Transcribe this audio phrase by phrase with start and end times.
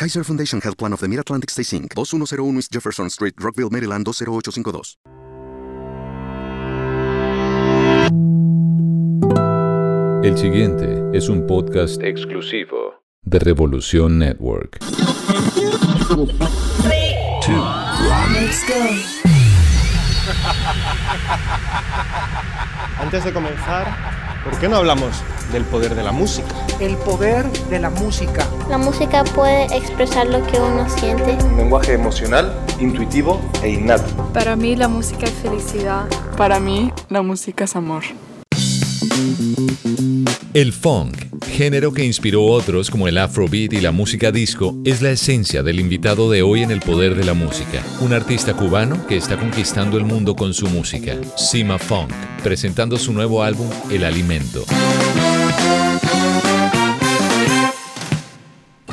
[0.00, 4.06] Kaiser Foundation Health Plan of the Mid-Atlantic Stay Inc., 2101 East Jefferson Street, Rockville, Maryland
[4.06, 4.96] 20852.
[10.24, 14.78] El siguiente es un podcast exclusivo de Revolución Network.
[23.00, 23.86] Antes de comenzar,
[24.44, 26.54] ¿por qué no hablamos del poder de la música?
[26.80, 28.46] El poder de la música.
[28.68, 31.38] La música puede expresar lo que uno siente.
[31.42, 34.04] Un lenguaje emocional, intuitivo e innato.
[34.34, 36.06] Para mí la música es felicidad.
[36.36, 38.02] Para mí la música es amor.
[40.52, 45.10] El funk, género que inspiró otros como el afrobeat y la música disco, es la
[45.10, 49.16] esencia del invitado de hoy en el poder de la música, un artista cubano que
[49.16, 54.64] está conquistando el mundo con su música, Sima Funk, presentando su nuevo álbum El Alimento.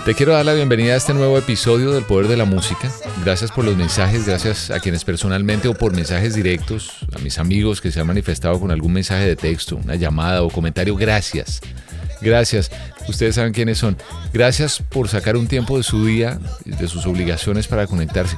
[0.08, 2.90] Te quiero dar la bienvenida a este nuevo episodio del Poder de la Música.
[3.26, 7.82] Gracias por los mensajes, gracias a quienes personalmente o por mensajes directos, a mis amigos
[7.82, 10.96] que se han manifestado con algún mensaje de texto, una llamada o comentario.
[10.96, 11.60] Gracias.
[12.22, 12.72] Gracias.
[13.10, 13.98] Ustedes saben quiénes son.
[14.32, 18.38] Gracias por sacar un tiempo de su día, de sus obligaciones para conectarse.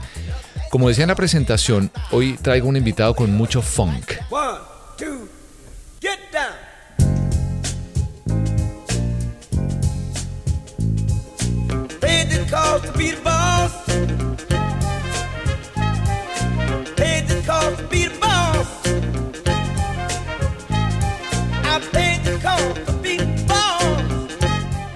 [0.71, 4.13] Como decía en la presentación, hoy traigo un invitado con mucho funk.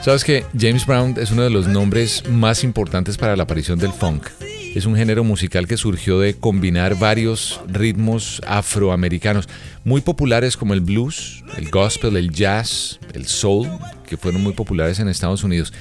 [0.01, 3.93] Sabes que James Brown es uno de los nombres más importantes para la aparición del
[3.93, 4.27] funk.
[4.75, 9.47] Es un género musical que surgió de combinar varios ritmos afroamericanos,
[9.83, 13.69] muy populares como el blues, el gospel, el jazz, el soul,
[14.07, 15.71] que fueron muy populares en Estados Unidos.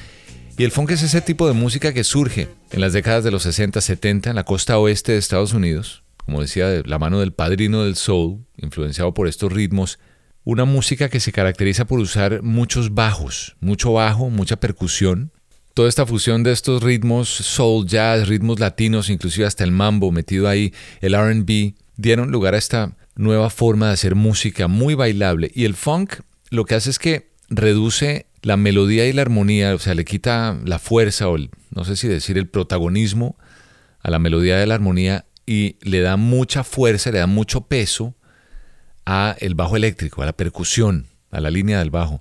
[0.58, 3.42] Y el funk es ese tipo de música que surge en las décadas de los
[3.44, 7.32] 60, 70 en la costa oeste de Estados Unidos, como decía, de la mano del
[7.32, 9.98] padrino del soul, influenciado por estos ritmos.
[10.44, 15.32] Una música que se caracteriza por usar muchos bajos, mucho bajo, mucha percusión.
[15.72, 20.48] Toda esta fusión de estos ritmos, soul, jazz, ritmos latinos, inclusive hasta el mambo metido
[20.48, 25.50] ahí, el RB, dieron lugar a esta nueva forma de hacer música muy bailable.
[25.54, 26.16] Y el funk
[26.50, 30.58] lo que hace es que reduce la melodía y la armonía, o sea, le quita
[30.64, 33.36] la fuerza o el, no sé si decir el protagonismo
[34.00, 38.14] a la melodía de la armonía y le da mucha fuerza, le da mucho peso
[39.06, 42.20] a el bajo eléctrico, a la percusión, a la línea del bajo.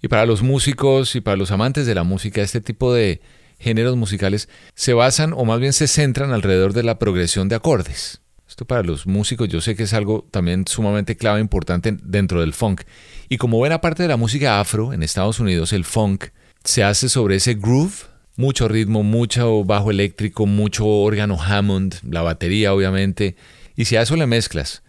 [0.00, 3.20] Y para los músicos y para los amantes de la música, este tipo de
[3.58, 8.21] géneros musicales se basan o más bien se centran alrededor de la progresión de acordes.
[8.52, 12.52] Esto para los músicos yo sé que es algo también sumamente clave, importante dentro del
[12.52, 12.82] funk.
[13.30, 16.26] Y como buena parte de la música afro en Estados Unidos, el funk
[16.62, 17.94] se hace sobre ese groove,
[18.36, 23.36] mucho ritmo, mucho bajo eléctrico, mucho órgano Hammond, la batería obviamente.
[23.74, 24.82] Y si a eso le mezclas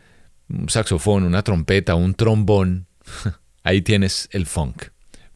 [0.50, 2.88] un saxofón, una trompeta, un trombón,
[3.63, 4.88] ahí tienes el funk.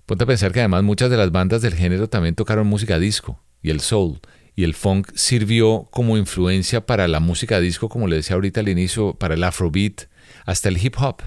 [0.05, 3.41] Ponte a pensar que además muchas de las bandas del género también tocaron música disco
[3.61, 4.19] y el soul.
[4.57, 8.69] Y el funk sirvió como influencia para la música disco, como le decía ahorita al
[8.69, 10.05] inicio, para el afrobeat,
[10.47, 11.21] hasta el hip hop.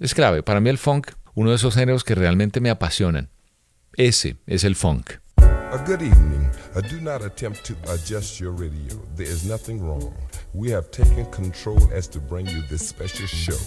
[0.00, 3.28] Es clave, para mí el funk, uno de esos géneros que realmente me apasionan.
[3.98, 5.10] Ese es el funk.
[5.38, 6.50] A good evening.
[6.74, 8.98] Uh, do not attempt to adjust your radio.
[9.16, 10.14] There is nothing wrong.
[10.54, 13.58] We have taken control as to bring you this special show.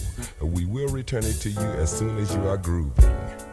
[0.42, 3.49] We will return it to you as soon as you are grooving.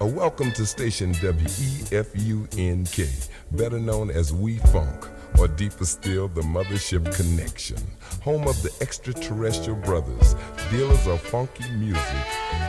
[0.00, 5.08] A welcome to station WEFUNK, better known as We Funk,
[5.40, 7.78] or deeper still, the Mothership Connection,
[8.22, 10.36] home of the extraterrestrial brothers,
[10.70, 12.26] dealers of funky music,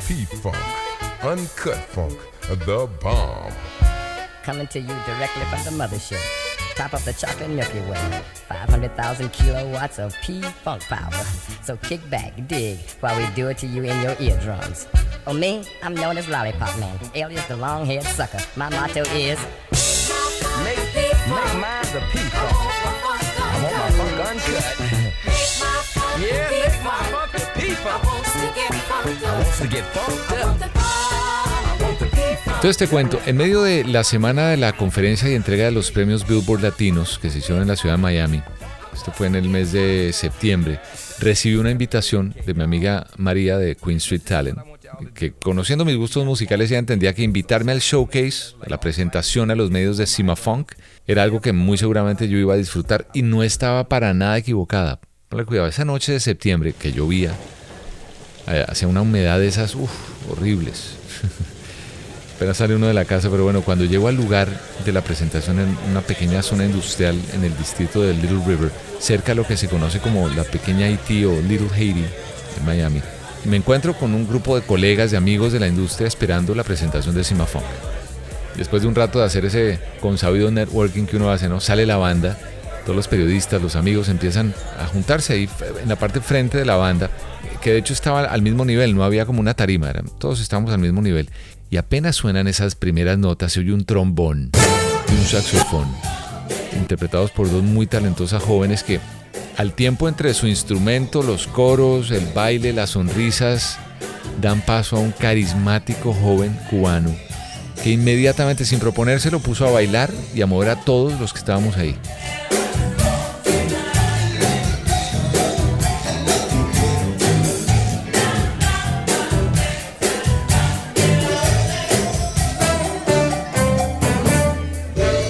[0.08, 0.58] P Funk,
[1.24, 2.18] Uncut Funk,
[2.66, 3.54] the bomb.
[4.42, 6.49] Coming to you directly from the mothership.
[6.80, 8.22] Top of the chocolate Milky Way.
[8.48, 11.12] 500,000 kilowatts of P-Funk power.
[11.62, 14.88] So kick back, dig, while we do it to you in your eardrums.
[15.28, 15.66] Oh, me?
[15.84, 18.40] I'm known as Lollipop Man, alias the long-haired sucker.
[18.56, 19.38] My motto is...
[20.64, 21.20] Make, make
[21.60, 22.56] mine the P-Funk.
[22.56, 24.64] I want my funk uncut.
[26.24, 28.06] yeah, make my funk the P-Funk.
[28.06, 31.19] I want to get funked up.
[32.46, 35.92] Entonces te cuento, en medio de la semana de la conferencia y entrega de los
[35.92, 38.42] premios Billboard Latinos que se hicieron en la ciudad de Miami,
[38.94, 40.80] esto fue en el mes de septiembre,
[41.20, 44.60] recibí una invitación de mi amiga María de Queen Street Talent,
[45.14, 49.56] que conociendo mis gustos musicales ya entendía que invitarme al showcase, a la presentación a
[49.56, 50.74] los medios de Cima Funk,
[51.08, 55.00] era algo que muy seguramente yo iba a disfrutar y no estaba para nada equivocada.
[55.30, 57.34] Ponle cuidado, esa noche de septiembre que llovía,
[58.48, 59.92] eh, hacía una humedad de esas, uff,
[60.30, 60.98] horribles.
[62.40, 64.48] Apenas sale uno de la casa, pero bueno, cuando llego al lugar
[64.86, 69.34] de la presentación en una pequeña zona industrial en el distrito de Little River, cerca
[69.34, 72.06] de lo que se conoce como la pequeña Haití o Little Haiti
[72.58, 73.02] en Miami,
[73.44, 77.14] me encuentro con un grupo de colegas y amigos de la industria esperando la presentación
[77.14, 77.66] de Simafunk.
[78.56, 81.60] Después de un rato de hacer ese consabido networking que uno hace, ¿no?
[81.60, 82.38] Sale la banda,
[82.86, 85.50] todos los periodistas, los amigos empiezan a juntarse ahí
[85.84, 87.10] en la parte frente de la banda,
[87.62, 90.80] que de hecho estaba al mismo nivel, no había como una tarima, todos estábamos al
[90.80, 91.30] mismo nivel
[91.70, 94.52] y apenas suenan esas primeras notas se oye un trombón
[95.10, 95.88] y un saxofón,
[96.78, 99.00] interpretados por dos muy talentosas jóvenes que
[99.58, 103.78] al tiempo entre su instrumento, los coros, el baile, las sonrisas,
[104.42, 107.14] dan paso a un carismático joven cubano
[107.84, 111.78] que inmediatamente sin proponérselo puso a bailar y a mover a todos los que estábamos
[111.78, 111.96] ahí.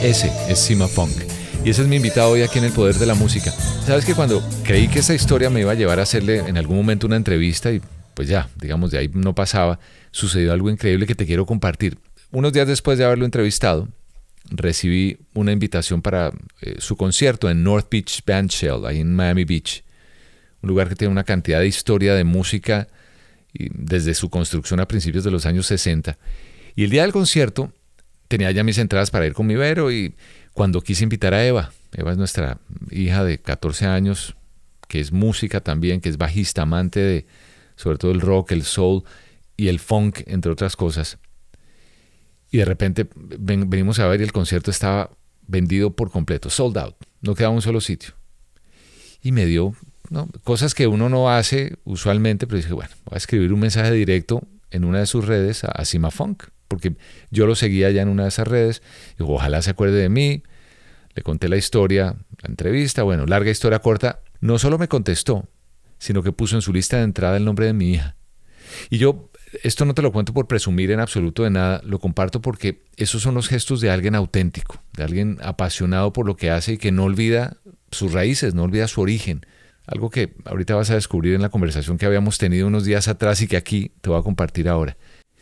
[0.09, 1.15] Ese es Sima Funk.
[1.63, 3.51] Y ese es mi invitado hoy aquí en El Poder de la Música.
[3.51, 6.77] Sabes que cuando creí que esa historia me iba a llevar a hacerle en algún
[6.77, 7.79] momento una entrevista y
[8.15, 9.79] pues ya, digamos, de ahí no pasaba,
[10.09, 11.99] sucedió algo increíble que te quiero compartir.
[12.31, 13.87] Unos días después de haberlo entrevistado,
[14.49, 16.31] recibí una invitación para
[16.61, 19.83] eh, su concierto en North Beach Band Shell, ahí en Miami Beach.
[20.63, 22.87] Un lugar que tiene una cantidad de historia de música
[23.53, 26.17] desde su construcción a principios de los años 60.
[26.75, 27.71] Y el día del concierto
[28.29, 30.15] tenía ya mis entradas para ir con mi Vero y
[30.53, 32.59] cuando quise invitar a Eva, Eva es nuestra
[32.91, 34.35] hija de 14 años,
[34.87, 37.25] que es música también, que es bajista, amante de
[37.75, 39.03] sobre todo el rock, el soul
[39.57, 41.17] y el funk, entre otras cosas.
[42.51, 45.11] Y de repente venimos a ver y el concierto estaba
[45.47, 48.13] vendido por completo, sold out, no quedaba un solo sitio.
[49.23, 49.73] Y me dio
[50.43, 54.47] cosas que uno no hace usualmente, pero dije, bueno, voy a escribir un mensaje directo
[54.69, 56.95] en una de sus redes a, a Sima Funk porque
[57.31, 58.81] yo lo seguía ya en una de esas redes,
[59.19, 60.43] y ojalá se acuerde de mí,
[61.13, 65.49] le conté la historia, la entrevista, bueno, larga historia corta, no solo me contestó,
[65.97, 68.15] sino que puso en su lista de entrada el nombre de mi hija.
[68.89, 69.29] Y yo,
[69.63, 73.21] esto no te lo cuento por presumir en absoluto de nada, lo comparto porque esos
[73.21, 76.91] son los gestos de alguien auténtico, de alguien apasionado por lo que hace y que
[76.91, 77.57] no olvida
[77.91, 79.45] sus raíces, no olvida su origen.
[79.87, 83.41] Algo que ahorita vas a descubrir en la conversación que habíamos tenido unos días atrás
[83.41, 84.97] y que aquí te voy a compartir ahora.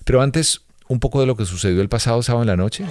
[0.06, 2.86] Pero antes, un poco de lo que sucedió el pasado sábado en la noche?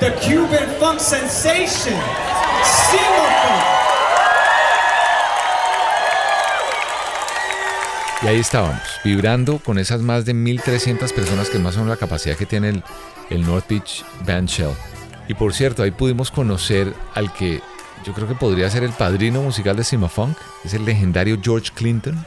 [0.00, 1.94] The Cuban funk sensation.
[8.22, 12.36] Y ahí estábamos, vibrando con esas más de 1.300 personas que más son la capacidad
[12.36, 12.82] que tiene el,
[13.30, 14.72] el North Beach Band Shell.
[15.28, 17.60] Y por cierto, ahí pudimos conocer al que
[18.04, 21.70] yo creo que podría ser el padrino musical de Sima Funk, es el legendario George
[21.74, 22.26] Clinton,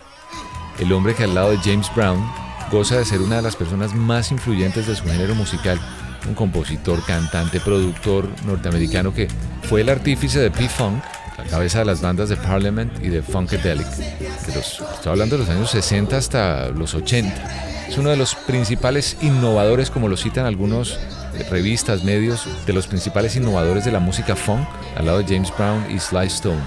[0.80, 2.24] el hombre que al lado de James Brown
[2.72, 5.80] goza de ser una de las personas más influyentes de su género musical,
[6.28, 9.28] un compositor, cantante, productor norteamericano que
[9.64, 11.04] fue el artífice de P-Funk,
[11.38, 15.46] la cabeza de las bandas de Parliament y de Funkadelic, que los, estoy hablando de
[15.46, 20.46] los años 60 hasta los 80 es uno de los principales innovadores, como lo citan
[20.46, 20.98] algunos
[21.50, 25.86] revistas, medios, de los principales innovadores de la música funk, al lado de James Brown
[25.92, 26.62] y Sly Stone.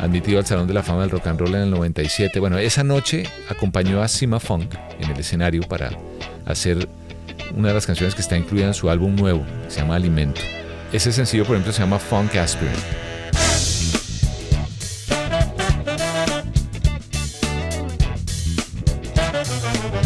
[0.00, 2.40] Admitido al Salón de la Fama del Rock and Roll en el 97.
[2.40, 5.90] Bueno, esa noche acompañó a Sima Funk en el escenario para
[6.46, 6.88] hacer
[7.54, 10.40] una de las canciones que está incluida en su álbum nuevo, se llama Alimento.
[10.94, 12.72] Ese sencillo, por ejemplo, se llama Funk Aspirin.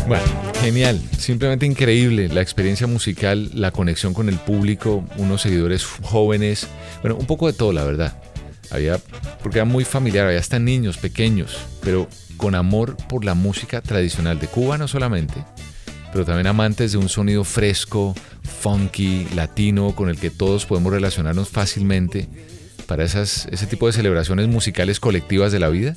[0.08, 0.24] Bueno,
[0.62, 6.66] Genial, simplemente increíble la experiencia musical, la conexión con el público, unos seguidores jóvenes,
[7.02, 8.20] bueno, un poco de todo, la verdad.
[8.70, 8.98] Había,
[9.42, 14.40] porque era muy familiar, había hasta niños pequeños, pero con amor por la música tradicional
[14.40, 15.44] de Cuba no solamente,
[16.10, 18.14] pero también amantes de un sonido fresco,
[18.62, 22.28] funky, latino, con el que todos podemos relacionarnos fácilmente
[22.86, 25.96] para esas, ese tipo de celebraciones musicales colectivas de la vida.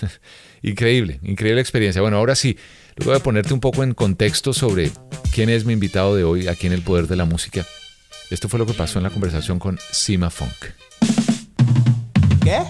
[0.62, 2.02] increíble, increíble experiencia.
[2.02, 2.56] Bueno, ahora sí,
[2.96, 4.90] luego de ponerte un poco en contexto sobre
[5.32, 7.66] quién es mi invitado de hoy aquí en El Poder de la Música,
[8.30, 10.50] esto fue lo que pasó en la conversación con Sima Funk.
[12.42, 12.62] ¿Qué?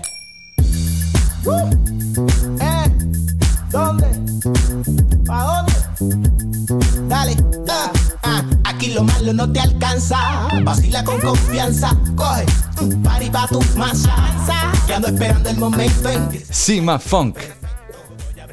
[2.61, 2.91] ¿Eh?
[3.71, 4.07] ¿Dónde?
[5.27, 5.75] ¿Pa dónde?
[7.09, 7.37] Dale,
[7.69, 10.49] ah, ah, aquí lo malo no te alcanza.
[10.65, 12.47] Vacila con confianza, coge
[12.77, 14.15] tu party pa' tu masa.
[14.87, 16.45] Que ando esperando el momento en que.
[16.51, 17.39] Sima Funk.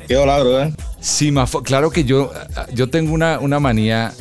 [0.07, 0.61] ¿Qué hola, bro?
[0.63, 0.73] Eh?
[1.07, 1.65] Sima Funk.
[1.65, 2.31] Claro que yo,
[2.73, 4.11] yo tengo una, una manía.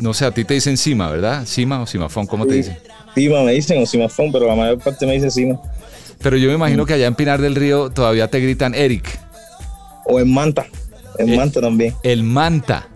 [0.00, 1.44] No sé, a ti te dicen Sima, ¿verdad?
[1.44, 2.78] Sima o Sima Funk, ¿cómo te dicen?
[3.16, 5.60] Sima me dicen o Sima Funk, pero la mayor parte me dice Sima.
[6.22, 9.18] Pero yo me imagino que allá en Pinar del Río todavía te gritan Eric.
[10.04, 10.66] O en Manta.
[11.18, 11.94] En Manta también.
[12.04, 12.88] El Manta.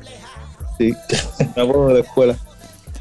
[0.79, 0.95] Sí,
[1.57, 2.37] me de la escuela.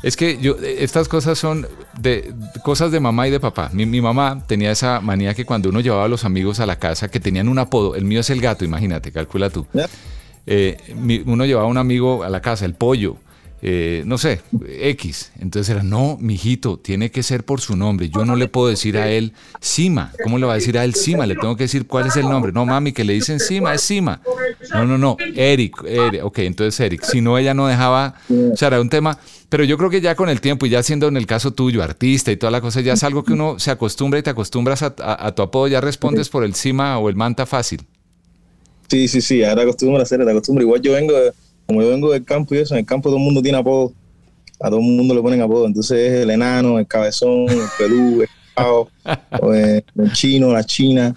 [0.01, 1.67] Es que yo, estas cosas son
[1.99, 3.69] de, cosas de mamá y de papá.
[3.71, 6.77] Mi, mi, mamá tenía esa manía que cuando uno llevaba a los amigos a la
[6.77, 9.67] casa que tenían un apodo, el mío es el gato, imagínate, calcula tú.
[10.45, 10.77] Eh,
[11.25, 13.17] uno llevaba a un amigo a la casa, el pollo,
[13.65, 15.31] eh, no sé, X.
[15.39, 18.09] Entonces era, no, mijito, tiene que ser por su nombre.
[18.09, 19.31] Yo no le puedo decir a él
[19.61, 20.11] Sima.
[20.21, 21.25] ¿Cómo le va a decir a él Sima?
[21.25, 22.51] Le tengo que decir cuál es el nombre.
[22.51, 24.19] No, mami, que le dicen Sima, es Sima.
[24.73, 26.25] No, no, no, Eric, Eric.
[26.25, 27.03] Ok, entonces Eric.
[27.03, 29.17] Si no, ella no dejaba, o sea, era un tema.
[29.47, 31.83] Pero yo creo que ya con el tiempo y ya siendo en el caso tuyo,
[31.83, 34.83] artista y toda la cosa, ya es algo que uno se acostumbra y te acostumbras
[34.83, 37.85] a, tu apodo, ya respondes por el Sima o el Manta fácil.
[38.87, 40.63] Sí, sí, sí, ahora acostumbro a hacer, te acostumbro.
[40.63, 41.13] Igual yo vengo
[41.65, 43.93] como yo vengo del campo y eso, en el campo todo el mundo tiene apodo.
[44.59, 45.65] A todo el mundo le ponen apodo.
[45.65, 48.89] Entonces es el enano, el cabezón, el pelú, el pao,
[49.53, 51.15] el, chino, la china,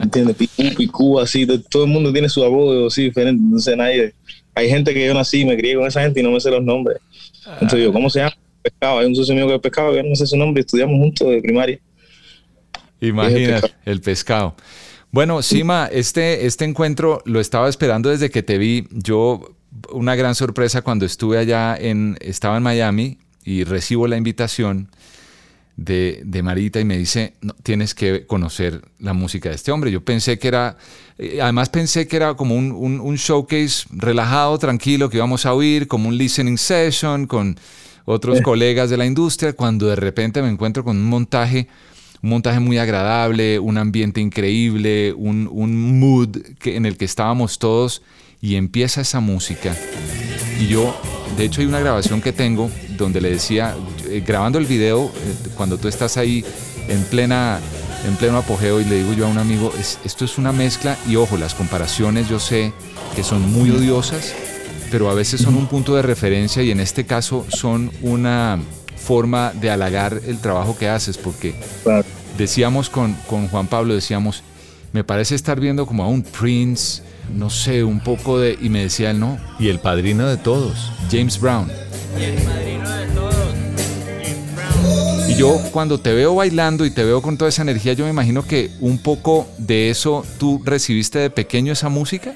[0.00, 0.36] ¿entiendes?
[0.36, 1.46] Picú, picú, así.
[1.68, 3.42] Todo, el mundo tiene su apodo así diferente.
[3.42, 4.14] Entonces nadie.
[4.54, 6.62] Hay gente que yo nací, me crié con esa gente y no me sé los
[6.62, 6.98] nombres.
[7.60, 8.36] Entonces yo, ¿cómo se llama?
[8.62, 8.98] Pescado.
[9.00, 11.42] Hay un socio mío que es pescado, que no sé su nombre, estudiamos juntos de
[11.42, 11.78] primaria.
[13.00, 14.54] Imagínate, el pescado.
[15.12, 18.86] Bueno, Sima, este, este encuentro lo estaba esperando desde que te vi.
[18.90, 19.56] Yo
[19.90, 24.90] una gran sorpresa cuando estuve allá en, estaba en Miami y recibo la invitación
[25.76, 29.90] de, Marita y me dice, no, tienes que conocer la música de este hombre.
[29.90, 30.76] Yo pensé que era,
[31.18, 36.08] eh, además pensé que era como un, showcase relajado, tranquilo, que íbamos a oír, como
[36.08, 37.58] un listening session con
[38.04, 41.68] otros colegas de la industria, cuando de repente me encuentro con un montaje,
[42.26, 48.02] un montaje muy agradable, un ambiente increíble, un, mood en el que estábamos todos
[48.42, 49.76] y empieza esa música.
[50.60, 50.92] Y yo,
[51.36, 52.68] de hecho hay una grabación que tengo
[52.98, 53.76] donde le decía,
[54.08, 56.44] eh, grabando el video, eh, cuando tú estás ahí
[56.88, 57.60] en plena
[58.04, 61.14] en pleno apogeo y le digo yo a un amigo, esto es una mezcla y
[61.14, 62.72] ojo, las comparaciones yo sé
[63.14, 64.34] que son muy odiosas,
[64.90, 68.58] pero a veces son un punto de referencia y en este caso son una
[68.96, 71.54] forma de halagar el trabajo que haces, porque
[72.36, 74.42] decíamos con, con Juan Pablo, decíamos,
[74.92, 77.02] me parece estar viendo como a un Prince,
[77.34, 78.56] no sé, un poco de...
[78.60, 79.38] Y me decía él, no.
[79.58, 81.70] Y el padrino de todos, James Brown.
[82.18, 83.46] Y el padrino de todos.
[85.28, 88.10] Y yo cuando te veo bailando y te veo con toda esa energía, yo me
[88.10, 92.34] imagino que un poco de eso tú recibiste de pequeño esa música.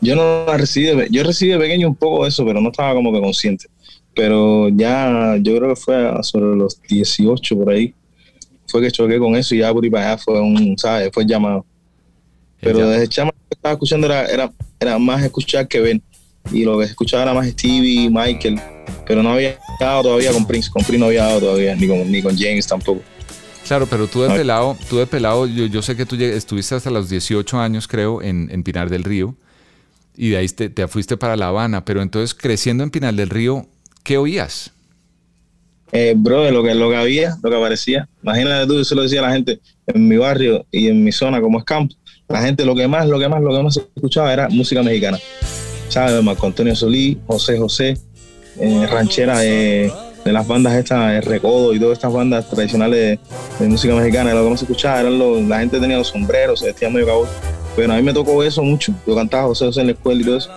[0.00, 3.12] Yo no la recibí, yo recibí de pequeño un poco eso, pero no estaba como
[3.12, 3.66] que consciente.
[4.14, 7.94] Pero ya, yo creo que fue sobre los 18 por ahí,
[8.70, 11.10] fue que choqué con eso y ya por ahí para allá fue un, ¿sabes?
[11.12, 11.64] Fue llamado.
[12.60, 16.00] Pero desde chama que estaba escuchando era, era, era, más escuchar que ver.
[16.52, 18.60] Y lo que escuchaba era más Stevie, Michael.
[19.06, 20.70] Pero no había dado todavía con Prince.
[20.70, 23.02] Con Prince no había dado todavía, ni con, ni con James tampoco.
[23.66, 26.90] Claro, pero tú de pelado, tú de pelado, yo, yo sé que tú estuviste hasta
[26.90, 29.36] los 18 años, creo, en, en Pinar del Río.
[30.16, 31.84] Y de ahí te, te, fuiste para La Habana.
[31.84, 33.66] Pero entonces, creciendo en Pinar del Río,
[34.02, 34.72] ¿qué oías?
[35.92, 38.08] Eh, bro, lo que, lo que había, lo que aparecía.
[38.22, 41.10] Imagínate tú, yo se lo decía a la gente en mi barrio y en mi
[41.10, 41.94] zona como es campo
[42.30, 45.18] la gente lo que más, lo que más, lo que más escuchaba era música mexicana.
[45.88, 46.22] ¿Sabes?
[46.22, 47.98] Marco Antonio Solí, José José,
[48.60, 49.92] eh, ranchera de,
[50.24, 53.18] las bandas estas, de Recodo y todas estas bandas tradicionales
[53.58, 54.32] de, música mexicana.
[54.32, 57.06] Lo que más se escuchaba eran los, la gente tenía los sombreros, se vestía medio
[57.06, 57.28] cabrón.
[57.74, 58.94] Pero a mí me tocó eso mucho.
[59.04, 60.50] Yo cantaba José José en la escuela y todo eso.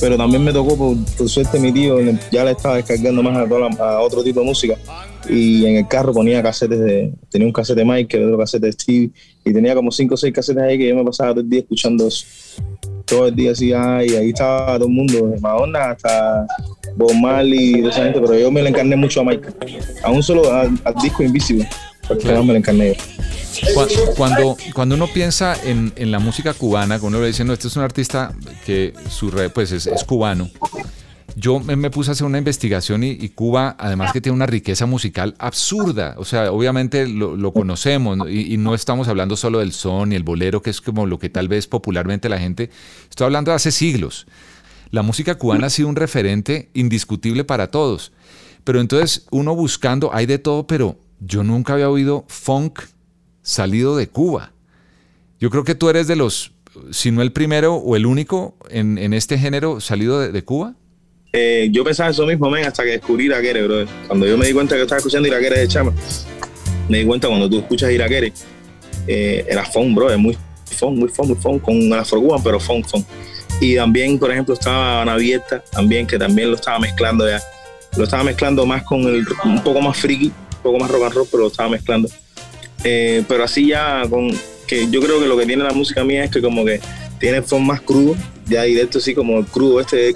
[0.00, 1.98] Pero también me tocó, por, suerte, mi tío
[2.30, 3.36] ya le estaba descargando más
[3.78, 4.76] a, otro tipo de música.
[5.28, 7.12] Y en el carro ponía casetes de.
[7.30, 9.10] Tenía un casete de Michael, otro casete de Steve.
[9.44, 11.60] Y tenía como cinco o seis casetes ahí que yo me pasaba todo el día
[11.60, 12.26] escuchando eso.
[13.04, 16.46] Todo el día así, y ahí estaba todo el mundo, de Madonna hasta
[16.96, 18.20] Bob Marley y toda esa gente.
[18.20, 19.54] Pero yo me le encarné mucho a Michael.
[20.02, 21.68] A un solo al, disco Invisible.
[22.06, 24.14] Porque no yo.
[24.16, 27.68] Cuando, cuando uno piensa en, en la música cubana, cuando uno le dice, no, este
[27.68, 30.50] es un artista que su red pues es, es cubano,
[31.36, 35.34] yo me, puse a hacer una investigación y, Cuba, además que tiene una riqueza musical
[35.38, 36.14] absurda.
[36.18, 40.62] O sea, obviamente lo, conocemos y, no estamos hablando solo del son y el bolero,
[40.62, 42.70] que es como lo que tal vez popularmente la gente.
[43.08, 44.26] Estoy hablando de hace siglos.
[44.90, 48.12] La música cubana ha sido un referente indiscutible para todos.
[48.64, 52.80] Pero entonces uno buscando, hay de todo, pero yo nunca había oído funk
[53.42, 54.52] salido de Cuba.
[55.40, 56.52] Yo creo que tú eres de los,
[56.90, 60.74] si no el primero o el único en, este género salido de Cuba.
[61.32, 63.86] Eh, yo pensaba eso mismo, men, hasta que descubrí Iraquere, bro.
[64.06, 65.92] Cuando yo me di cuenta que estaba escuchando Iraquere de chama,
[66.88, 68.32] me di cuenta cuando tú escuchas Iraquere,
[69.06, 70.36] eh, era funk, bro, es muy
[70.66, 73.06] funk, muy funk, muy funk, con la forguan, pero funk, funk.
[73.60, 77.40] Y también, por ejemplo, estaba Ana Abierta, también, que también lo estaba mezclando ya.
[77.96, 81.28] Lo estaba mezclando más con el, un poco más friki, poco más rock and roll,
[81.30, 82.08] pero lo estaba mezclando.
[82.84, 84.30] Eh, pero así ya con,
[84.66, 86.80] que yo creo que lo que tiene la música mía es que como que
[87.18, 88.16] tiene funk más crudo,
[88.46, 90.14] ya directo así como el crudo este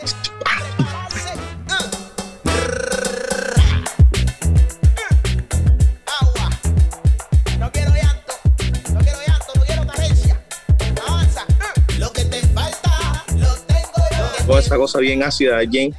[14.59, 15.95] esa cosa bien ácida de Jane,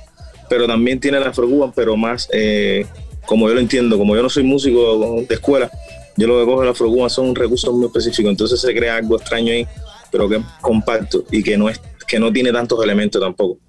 [0.50, 2.86] pero también tiene la Afro pero más eh,
[3.28, 5.70] como yo lo entiendo, como yo no soy músico de escuela,
[6.16, 9.18] yo lo que cojo de la Afro son recursos muy específicos, entonces se crea algo
[9.18, 9.68] extraño ahí,
[10.12, 13.60] pero que es compacto y que no, es, que no tiene tantos elementos tampoco,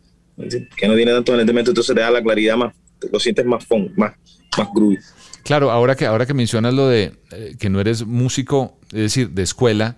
[0.77, 2.75] que no tiene tantos elementos, entonces te da la claridad más,
[3.13, 4.15] lo sientes más fun, más,
[4.57, 4.99] más groovy.
[5.43, 9.31] Claro, ahora que, ahora que mencionas lo de eh, que no eres músico, es decir,
[9.31, 9.97] de escuela,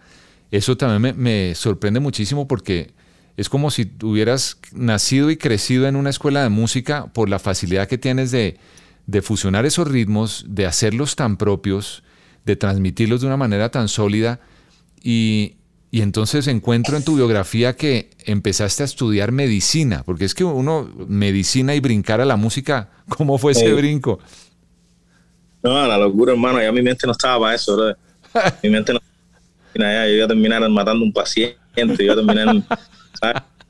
[0.50, 2.90] eso también me, me sorprende muchísimo porque
[3.36, 7.88] es como si hubieras nacido y crecido en una escuela de música por la facilidad
[7.88, 8.58] que tienes de,
[9.22, 12.02] fusionar esos ritmos, de hacerlos tan propios,
[12.44, 14.40] de transmitirlos de una manera tan sólida.
[15.02, 15.56] Y,
[15.92, 21.74] entonces encuentro en tu biografía que empezaste a estudiar medicina, porque es que uno, medicina
[21.74, 24.20] y brincar a la música, ¿cómo fue ese brinco?
[25.62, 27.96] No, la locura, hermano, ya mi mente no estaba para eso, bro.
[28.62, 29.00] Mi mente no.
[29.72, 32.56] Ya, yo iba a terminar matando un paciente, yo iba a terminar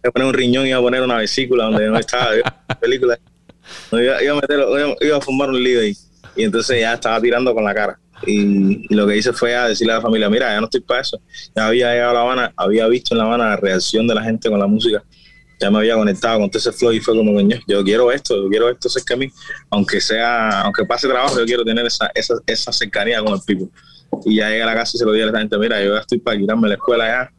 [0.03, 2.31] Iba a poner un riñón y iba a poner una vesícula donde no estaba.
[2.81, 3.19] película.
[3.93, 5.97] Meter, iba a fumar un lío ahí.
[6.37, 7.99] Y entonces ya estaba tirando con la cara.
[8.27, 11.01] Y, lo que hice fue a decirle a la familia, mira, ya no estoy para
[11.01, 11.21] eso.
[11.55, 14.23] Ya había llegado a La Habana, había visto en La Habana la reacción de la
[14.23, 15.03] gente con la música.
[15.61, 18.49] Ya me había conectado con todo ese flow y fue como, yo quiero esto, yo
[18.49, 19.33] quiero esto cerca de mí.
[19.71, 23.69] Aunque sea, aunque pase trabajo, yo quiero tener esa, esa, esa cercanía con el people.
[24.25, 25.95] Y ya llegué a la casa y se lo dije a la gente, mira, yo
[25.95, 27.33] ya estoy para quitarme la escuela ya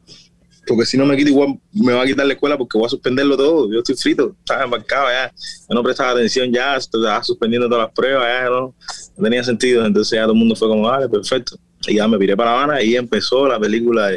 [0.66, 2.90] porque si no me quito igual me va a quitar la escuela porque voy a
[2.90, 3.72] suspenderlo todo.
[3.72, 5.32] Yo estoy frito, estaba embarcado ya,
[5.68, 8.74] yo no prestaba atención ya, estaba suspendiendo todas las pruebas, ya no,
[9.22, 9.84] tenía sentido.
[9.84, 11.56] Entonces ya todo el mundo fue como, vale, perfecto.
[11.86, 14.08] Y ya me piré para La Habana y empezó la película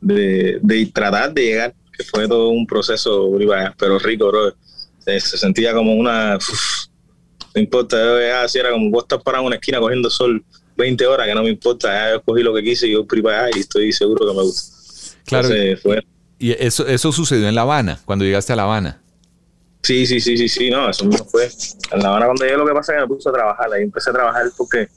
[0.00, 3.30] de, de, tratar de llegar, que fue todo un proceso,
[3.78, 4.54] pero rico, bro.
[4.98, 6.34] Se, sentía como una...
[6.34, 10.44] no importa, yo ya si era como vos estás parado en una esquina cogiendo sol
[10.76, 13.48] 20 horas, que no me importa, ya yo cogí lo que quise y yo allá
[13.56, 14.77] y estoy seguro que me gusta.
[15.28, 15.48] Claro.
[16.38, 19.00] Y eso, eso sucedió en La Habana, cuando llegaste a La Habana.
[19.82, 21.48] Sí, sí, sí, sí, sí, no, eso mismo fue.
[21.92, 23.82] En La Habana cuando llegué lo que pasa es que me puse a trabajar, ahí
[23.82, 24.88] empecé a trabajar porque,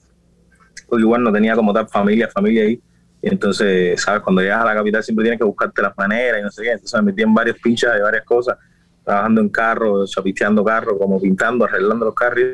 [0.88, 2.80] porque igual no tenía como tal familia, familia ahí.
[3.22, 4.22] Y entonces, ¿sabes?
[4.22, 6.72] Cuando llegas a la capital siempre tienes que buscarte las maneras y no sé qué.
[6.72, 8.58] Entonces me metí en varios pinchas de varias cosas,
[9.04, 12.46] trabajando en carros, chapiteando carros, como pintando, arreglando los carros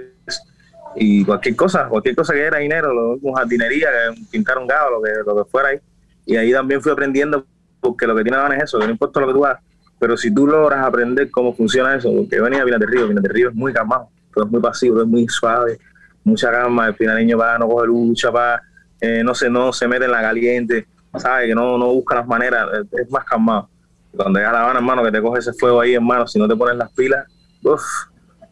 [0.95, 3.89] y cualquier cosa, cualquier cosa que era dinero, lo, jardinería,
[4.31, 5.79] pintar un gado, lo que, lo que fuera ahí.
[6.25, 7.45] Y ahí también fui aprendiendo
[7.87, 9.61] porque lo que tiene es eso, no importa lo que tú hagas,
[9.99, 13.33] pero si tú logras aprender cómo funciona eso, porque venía Pinar del Río, Pinar del
[13.33, 15.79] Río es muy calmado, todo es muy pasivo, es muy suave,
[16.23, 18.61] mucha calma, el finaleño va, no coge lucha, va,
[19.01, 22.27] eh, no, se, no se mete en la caliente, sabe que no, no busca las
[22.27, 23.69] maneras, es más calmado.
[24.15, 26.47] Cuando llegas a La Habana, hermano, que te coge ese fuego ahí, hermano, si no
[26.47, 27.25] te pones las pilas,
[27.63, 27.83] uff,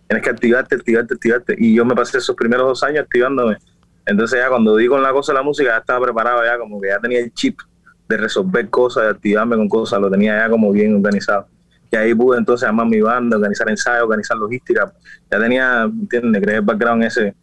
[0.08, 1.56] tienes que activarte, activarte, activarte.
[1.58, 3.58] Y yo me pasé esos primeros dos años activándome.
[4.06, 6.80] Entonces ya cuando di con la cosa de la música, ya estaba preparado ya, como
[6.80, 7.60] que ya tenía el chip
[8.08, 11.48] de resolver cosas, de activarme con cosas, lo tenía ya como bien organizado.
[11.92, 14.92] Y ahí pude entonces armar mi banda, organizar ensayos, organizar logística.
[15.32, 16.42] Ya tenía, ¿entiendes?
[16.42, 17.34] Creé el background ese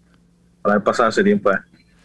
[0.60, 1.50] para haber pasado ese tiempo.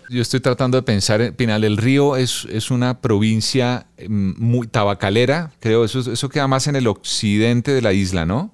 [0.10, 5.52] Yo estoy tratando de pensar, Pinal del Río es, es una provincia mm, muy tabacalera,
[5.60, 8.54] creo, eso, eso queda más en el occidente de la isla, ¿no?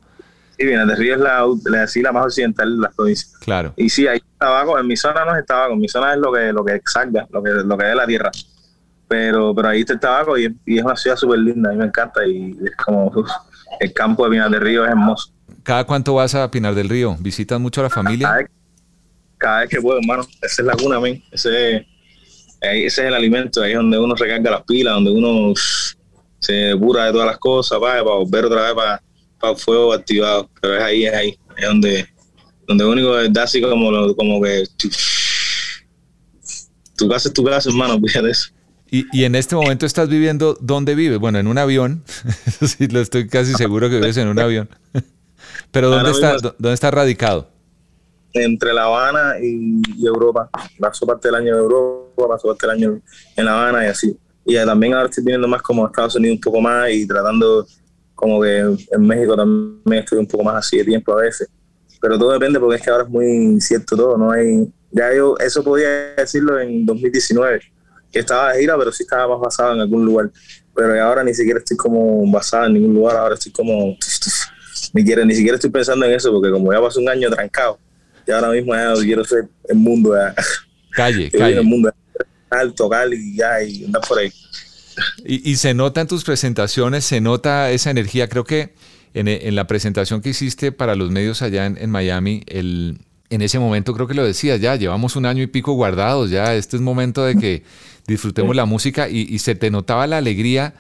[0.58, 3.38] Sí, Pinal del Río es la, la, la más occidental de las provincias.
[3.40, 3.74] Claro.
[3.78, 6.34] Y sí, hay tabaco, en mi zona no es tabaco, en mi zona es lo
[6.34, 8.32] que, lo que salga, lo que, lo que es la tierra
[9.14, 11.86] pero, pero ahí está el tabaco y, es una ciudad súper linda, a mí me
[11.86, 13.12] encanta y es como
[13.80, 15.32] el campo de Pinar del Río es hermoso.
[15.62, 17.16] ¿Cada cuánto vas a Pinar del Río?
[17.20, 18.48] ¿Visitas mucho a la familia?
[19.38, 20.26] Cada vez, que puedo, hermano.
[20.42, 21.24] Esa es la cuna, men.
[21.32, 21.86] Ese,
[22.60, 25.54] ese es el alimento, ahí es donde uno recarga las pilas, donde uno
[26.40, 29.04] se cura de todas las cosas, para, para volver otra vez para,
[29.40, 30.50] para el fuego activado.
[30.60, 32.08] Pero es ahí, es ahí, es donde,
[32.68, 34.90] donde único es así como, como que tu,
[36.98, 38.50] tu casa es tu casa, hermano, fíjate eso.
[38.94, 41.18] Y, y en este momento estás viviendo, ¿dónde vives?
[41.18, 42.04] Bueno, en un avión.
[42.62, 44.70] sí, lo estoy casi seguro que vives en un avión.
[45.72, 47.50] Pero ¿dónde, Ahora está, mismo- dó- ¿dónde está radicado?
[48.36, 50.50] entre La Habana y, y Europa.
[50.80, 53.02] Paso parte del año en Europa, paso parte del año
[53.36, 54.18] en La Habana y así.
[54.46, 57.66] Y también ahora estoy viniendo más como a Estados Unidos un poco más y tratando
[58.16, 61.48] como que en México también estoy un poco más así de tiempo a veces.
[62.02, 64.68] Pero todo depende porque es que ahora es muy incierto todo, no hay...
[64.92, 67.62] Ya yo eso podía decirlo en 2019,
[68.14, 70.32] que estaba de gira, pero sí estaba más basado en algún lugar.
[70.76, 73.98] Pero ya ahora ni siquiera estoy como basado en ningún lugar, ahora estoy como...
[74.94, 77.80] Ni, quiero, ni siquiera estoy pensando en eso porque como ya pasó un año trancado,
[78.28, 80.36] y ahora mismo ya quiero ser el mundo, ya.
[80.92, 81.58] Calle, calle.
[81.58, 81.92] al mundo,
[82.52, 82.72] ya.
[82.72, 84.32] tocar y ya, y andar por ahí.
[85.26, 88.30] Y, y se nota en tus presentaciones, se nota esa energía.
[88.30, 88.76] Creo que
[89.16, 93.00] en, en la presentación que hiciste para los medios allá en, en Miami, el,
[93.34, 96.54] en ese momento creo que lo decías, ya llevamos un año y pico guardados, ya
[96.54, 97.64] este es momento de que
[98.08, 100.74] disfrutemos la música y, y se te notaba la alegría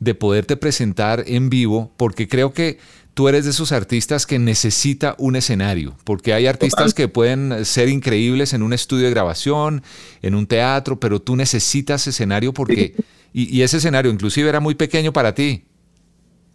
[0.00, 2.78] de poderte presentar en vivo, porque creo que
[3.14, 7.88] tú eres de esos artistas que necesita un escenario, porque hay artistas que pueden ser
[7.88, 9.82] increíbles en un estudio de grabación,
[10.20, 12.94] en un teatro, pero tú necesitas escenario porque,
[13.32, 15.64] y, y ese escenario inclusive era muy pequeño para ti.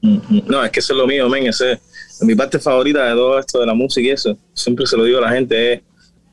[0.02, 1.48] No, es que eso es lo mío, men.
[1.48, 1.80] Ese,
[2.22, 5.20] mi parte favorita de todo esto de la música y eso, siempre se lo digo
[5.20, 5.82] a la gente, es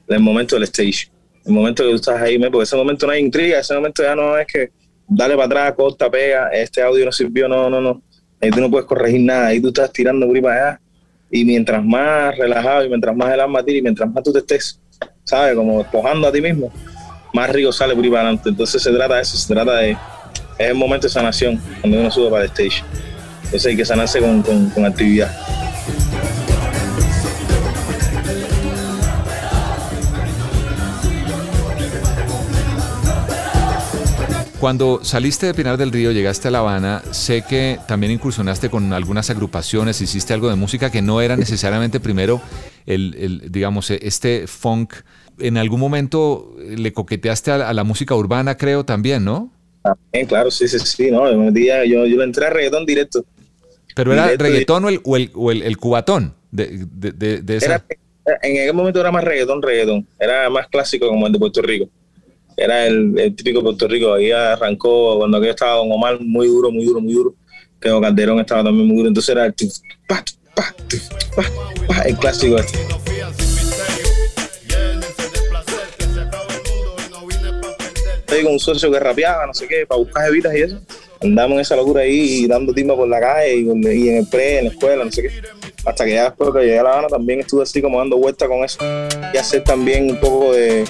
[0.08, 1.10] el momento del stage.
[1.46, 4.14] El momento que tú estás ahí, porque ese momento no hay intriga, ese momento ya
[4.14, 4.70] no es que
[5.08, 8.02] dale para atrás, corta, pega, este audio no sirvió, no, no, no.
[8.40, 10.80] Ahí tú no puedes corregir nada, ahí tú estás tirando para allá.
[11.30, 14.40] Y mientras más relajado y mientras más el alma tira y mientras más tú te
[14.40, 14.80] estés,
[15.24, 15.54] ¿sabes?
[15.54, 16.72] Como despojando a ti mismo,
[17.32, 18.48] más rico sale por adelante.
[18.48, 19.92] Entonces se trata de eso, se trata de.
[20.58, 22.82] Es el momento de sanación cuando uno sube para el stage.
[23.44, 25.30] Entonces hay que sanarse con, con, con actividad.
[34.66, 38.92] Cuando saliste de Pinar del Río, llegaste a La Habana, sé que también incursionaste con
[38.92, 42.40] algunas agrupaciones, hiciste algo de música que no era necesariamente primero
[42.84, 44.92] el, el, digamos, este funk.
[45.38, 49.52] En algún momento le coqueteaste a, a la música urbana, creo, también, ¿no?
[49.84, 53.24] También, claro, sí, sí, sí, no, yo, metía- yo, yo entré a reggaetón directo.
[53.94, 57.40] Pero era Directo, reggaetón o el, o el, o el- el cubatón de, de- de-
[57.40, 57.66] de esa.
[57.66, 57.84] Era,
[58.42, 60.08] en aquel momento era más reggaetón, reggaetón.
[60.18, 61.88] Era más clásico como el de Puerto Rico.
[62.56, 64.14] Era el, típico Puerto Rico.
[64.14, 67.34] Ahí arrancó cuando aquello estaba Don Omar muy duro, muy duro, muy duro.
[67.80, 69.08] Que Don Calderón estaba también muy duro.
[69.08, 69.54] Entonces era el,
[72.06, 72.78] el clásico este.
[78.42, 80.78] Con un socio que rapeaba, no sé qué, para buscar evitas y eso.
[81.22, 84.58] Andamos en esa locura ahí y dando timba por la calle y, en el pre,
[84.58, 85.30] en la escuela, no sé qué.
[85.86, 88.46] Hasta que ya después que llegué a La Habana también estuve así como dando vueltas
[88.46, 88.78] con eso.
[89.32, 90.84] Y hacer también un poco de.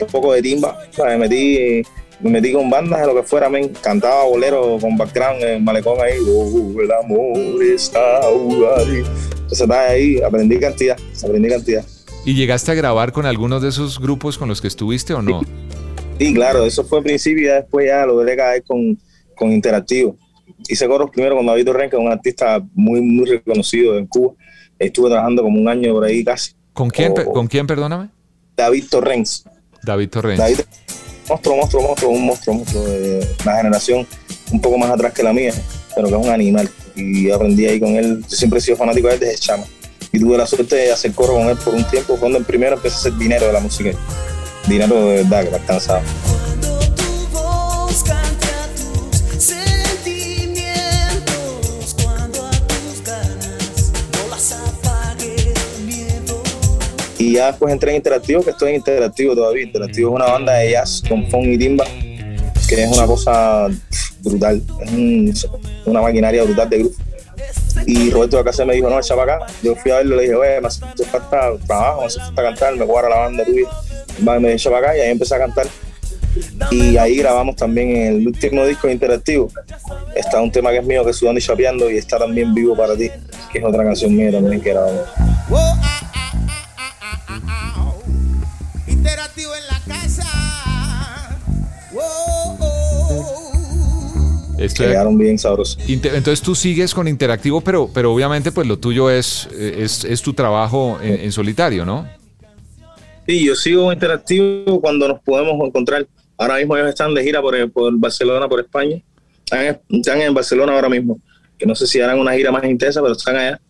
[0.00, 0.78] Un poco de timba.
[0.98, 1.82] O me metí,
[2.20, 3.68] me metí con bandas de lo que fuera, men.
[3.82, 6.18] Cantaba bolero con background en el malecón ahí.
[6.28, 9.02] Oh, el amor está ahí.
[9.32, 11.84] Entonces estaba ahí, aprendí cantidad, aprendí cantidad.
[12.24, 15.42] ¿Y llegaste a grabar con algunos de esos grupos con los que estuviste o no?
[16.18, 18.98] Sí, claro, eso fue al principio y después ya lo logré caer con,
[19.36, 20.16] con Interactivo.
[20.68, 24.32] Hice coros primero con David Torren, que es un artista muy, muy reconocido en Cuba.
[24.78, 26.52] Estuve trabajando como un año por ahí casi.
[26.72, 28.08] ¿Con quién, Oh, per- ¿con quién perdóname?
[28.56, 29.44] David Torrens.
[29.84, 30.38] David Torrens.
[30.38, 30.60] David,
[31.28, 34.06] monstruo, monstruo, monstruo, un monstruo, monstruo de la generación
[34.52, 35.52] un poco más atrás que la mía,
[35.94, 36.68] pero que es un animal.
[36.94, 38.24] Y aprendí ahí con él.
[38.28, 39.64] Yo siempre he sido fanático de él desde chama.
[40.12, 42.12] Y tuve la suerte de hacer coro con él por un tiempo.
[42.12, 43.90] Fue cuando el primero empecé a hacer dinero de la música.
[44.68, 46.02] Dinero de verdad, que me alcanzaba.
[57.34, 59.64] Ya después entré en Interactivo, que estoy en Interactivo todavía.
[59.64, 61.84] Interactivo es una banda de jazz con funk y timba,
[62.68, 63.68] que es una cosa
[64.20, 64.62] brutal.
[64.80, 65.34] Es un-
[65.86, 66.96] una maquinaria brutal de grupo.
[67.86, 69.46] Y Roberto de Acá me dijo, no, echa para acá.
[69.62, 72.76] Yo fui a verlo le dije, oye, me hace falta trabajo, me hace falta cantar,
[72.76, 73.68] me cuadra la banda tuya.
[74.40, 75.66] Me echa para acá y ahí empecé a cantar.
[76.70, 79.50] Y ahí grabamos también el último disco interactivo.
[80.14, 82.76] Está un tema que es mío, que es Sudando y Chapeando, y está también Vivo
[82.76, 83.10] para ti,
[83.52, 85.02] que es otra canción mía también que grabamos.
[94.74, 95.78] Estoy- Quedaron bien sabrosos.
[95.88, 100.32] Entonces tú sigues con Interactivo, pero, pero obviamente pues lo tuyo es, es, es tu
[100.34, 102.06] trabajo en, en solitario, ¿no?
[103.26, 106.06] Sí, yo sigo interactivo cuando nos podemos encontrar.
[106.36, 109.00] Ahora mismo ellos están de gira por, por Barcelona, por España.
[109.44, 111.18] Están, están, en Barcelona ahora mismo.
[111.56, 113.60] Que no sé si harán una gira más intensa, pero están allá.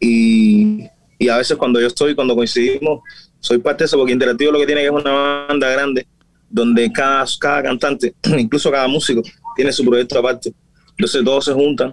[0.00, 0.84] Y,
[1.18, 3.00] y a veces cuando yo estoy, cuando coincidimos,
[3.40, 6.06] soy parte de eso, porque Interactivo lo que tiene que es una banda grande,
[6.50, 9.22] donde cada, cada cantante, incluso cada músico,
[9.58, 10.54] tiene su proyecto aparte.
[10.90, 11.92] Entonces todos se juntan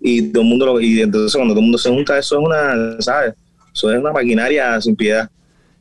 [0.00, 2.44] y todo el mundo lo, y entonces cuando todo el mundo se junta, eso es
[2.44, 3.34] una, ¿sabes?
[3.72, 5.30] Eso es una maquinaria sin piedad.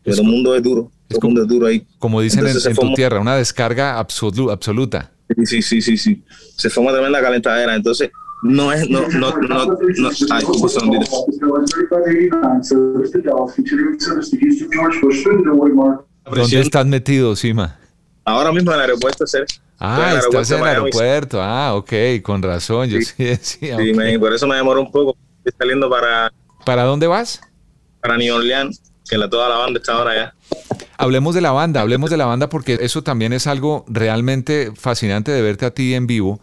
[0.03, 0.91] todo el mundo es duro.
[1.09, 1.85] todo el mundo es duro ahí.
[1.97, 5.11] Como dicen en, en tu tierra, una descarga absolu, absoluta.
[5.45, 6.23] Sí, sí, sí, sí.
[6.55, 7.75] Se forma tremenda calentadera.
[7.75, 8.11] Entonces,
[8.43, 11.25] no es, no, no, no, no, ay, un segundito.
[16.23, 17.79] ¿Dónde estás metido, Sima?
[18.23, 19.39] Ahora mismo en el aeropuerto, ¿sí?
[19.79, 21.41] Ah, en estás en el aeropuerto.
[21.41, 22.89] Ah, ok, con razón.
[22.89, 23.77] Yo sí, decía.
[23.77, 25.17] Sí, me, por eso me demoró un poco.
[25.43, 26.31] Estoy saliendo para.
[26.65, 27.41] ¿Para dónde vas?
[28.01, 30.35] Para New Orleans, que la, toda la banda está ahora allá.
[30.97, 35.31] Hablemos de la banda, hablemos de la banda porque eso también es algo realmente fascinante
[35.31, 36.39] de verte a ti en vivo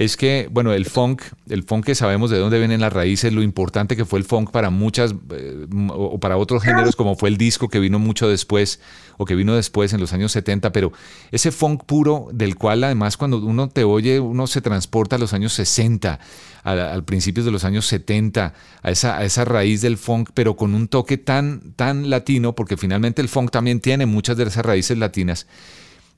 [0.00, 3.42] es que, bueno, el funk, el funk que sabemos de dónde vienen las raíces, lo
[3.42, 7.36] importante que fue el funk para muchas eh, o para otros géneros, como fue el
[7.36, 8.80] disco que vino mucho después
[9.18, 10.90] o que vino después en los años 70, pero
[11.32, 15.34] ese funk puro del cual además cuando uno te oye, uno se transporta a los
[15.34, 16.18] años 60,
[16.62, 20.74] al, principios de los años 70, a esa, a esa raíz del funk, pero con
[20.74, 24.96] un toque tan, tan latino, porque finalmente el funk también tiene muchas de esas raíces
[24.96, 25.46] latinas,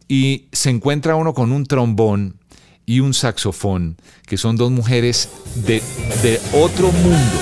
[0.07, 2.37] y se encuentra uno con un trombón,
[2.87, 5.83] y un saxofón, que son dos mujeres de,
[6.23, 7.39] de otro mundo.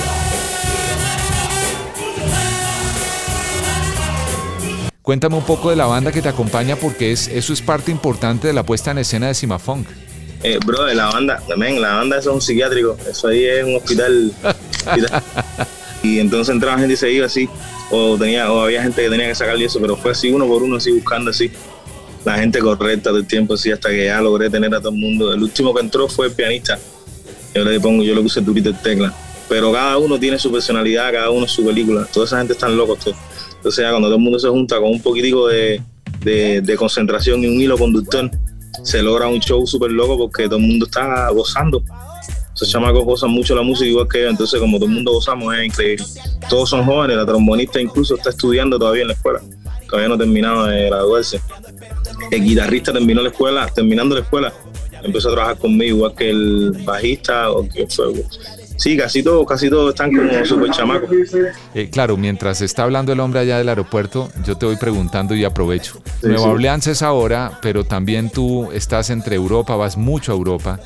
[5.02, 8.46] Cuéntame un poco de la banda que te acompaña porque es, eso es parte importante
[8.46, 9.88] de la puesta en escena de Simafunk.
[10.42, 13.76] Eh, bro, de la banda, también, la banda es un psiquiátrico, eso ahí es un
[13.76, 14.32] hospital.
[16.02, 17.48] y entonces entraba gente y se iba así,
[17.90, 20.62] o tenía, o había gente que tenía que sacarle eso, pero fue así uno por
[20.62, 21.50] uno, así buscando así
[22.24, 25.32] la gente correcta del tiempo, así hasta que ya logré tener a todo el mundo.
[25.32, 26.78] El último que entró fue el pianista.
[27.54, 29.14] Yo le pongo, yo le puse turito el tecla.
[29.48, 32.06] Pero cada uno tiene su personalidad, cada uno su película.
[32.12, 33.00] Toda esa gente están locos.
[33.00, 33.14] Todo.
[33.56, 35.82] Entonces ya cuando todo el mundo se junta con un poquitico de,
[36.22, 38.30] de, concentración y un hilo conductor,
[38.82, 41.82] se logra un show súper loco porque todo el mundo está gozando.
[42.54, 45.54] Esos chamacos gozan mucho la música igual que yo, entonces como todo el mundo gozamos
[45.54, 46.04] es increíble.
[46.48, 49.40] Todos son jóvenes, la trombonista incluso está estudiando todavía en la escuela,
[49.90, 51.40] todavía no ha terminado de graduarse
[52.30, 54.52] el guitarrista terminó la escuela, terminando la escuela,
[55.02, 58.24] empezó a trabajar conmigo, igual que el bajista o que fue.
[58.76, 61.10] Sí, casi todos, casi todos están como súper chamacos.
[61.74, 65.44] Eh, claro, mientras está hablando el hombre allá del aeropuerto, yo te voy preguntando y
[65.44, 66.00] aprovecho.
[66.22, 70.80] Nueva Orleans es ahora, pero también tú estás entre Europa, vas mucho a Europa.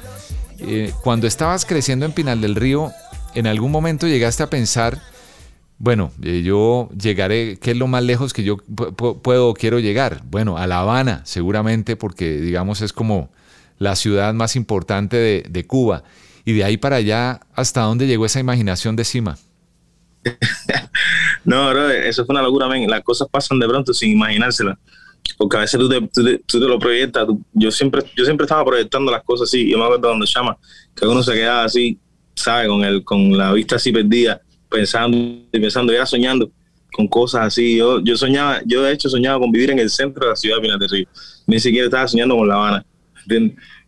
[0.58, 2.90] Eh, cuando estabas creciendo en Pinal del Río,
[3.34, 5.00] ¿en algún momento llegaste a pensar
[5.84, 10.22] bueno, eh, yo llegaré, ¿qué es lo más lejos que yo puedo o quiero llegar?
[10.24, 13.28] Bueno, a La Habana, seguramente, porque digamos es como
[13.78, 16.02] la ciudad más importante de, Cuba.
[16.46, 19.36] Y de ahí para allá, ¿hasta dónde llegó esa imaginación de Cima?
[21.44, 22.86] no, bro, eso fue una locura, man.
[22.86, 24.78] Las cosas pasan de pronto sin imaginárselas.
[25.36, 26.00] Porque a veces tú te,
[26.46, 27.26] tú te, lo proyectas.
[27.52, 29.70] yo, siempre, yo siempre estaba proyectando las cosas así.
[29.70, 30.56] Yo me acuerdo cuando llama,
[30.94, 31.98] que uno se quedaba así,
[32.34, 32.68] ¿sabes?
[32.68, 34.40] Con, el, con la vista así perdida
[34.74, 36.50] pensando y pensando, era soñando
[36.92, 37.76] con cosas así.
[37.76, 40.56] Yo, yo soñaba, yo de hecho soñaba con vivir en el centro de la ciudad
[40.56, 40.78] de Pinar.
[41.46, 42.86] Ni siquiera estaba soñando con La Habana.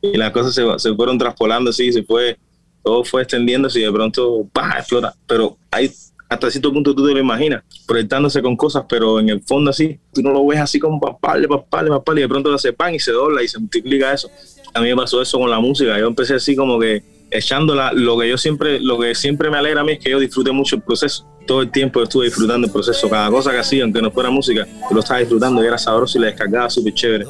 [0.02, 2.38] Y las cosas se, fueron traspolando así, se fue,
[2.82, 4.78] todo fue extendiéndose y de pronto, ¡pah!
[4.78, 5.14] explota.
[5.26, 5.90] Pero hay,
[6.28, 9.98] hasta cierto punto tú te lo imaginas, proyectándose con cosas, pero en el fondo así,
[10.12, 12.98] tú no lo ves así como papale, papale, papale, y de pronto hace pan y
[12.98, 14.30] se dobla y se multiplica eso.
[14.74, 15.98] A mí me pasó eso con la música.
[15.98, 19.80] Yo empecé así como que echándola, lo que yo siempre, lo que siempre me alegra
[19.80, 21.26] a mí es que yo disfrute mucho el proceso.
[21.46, 23.08] Todo el tiempo estuve disfrutando el proceso.
[23.08, 26.22] Cada cosa que hacía, aunque no fuera música, lo estaba disfrutando y era sabroso y
[26.22, 27.24] le descargaba súper chévere.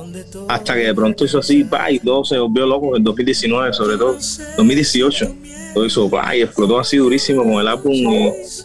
[0.49, 3.99] Hasta que de pronto hizo así, pa, y todo se volvió loco en 2019, sobre
[3.99, 4.17] todo.
[4.57, 5.35] 2018.
[5.75, 7.93] Todo eso, pa, y explotó así durísimo con el álbum.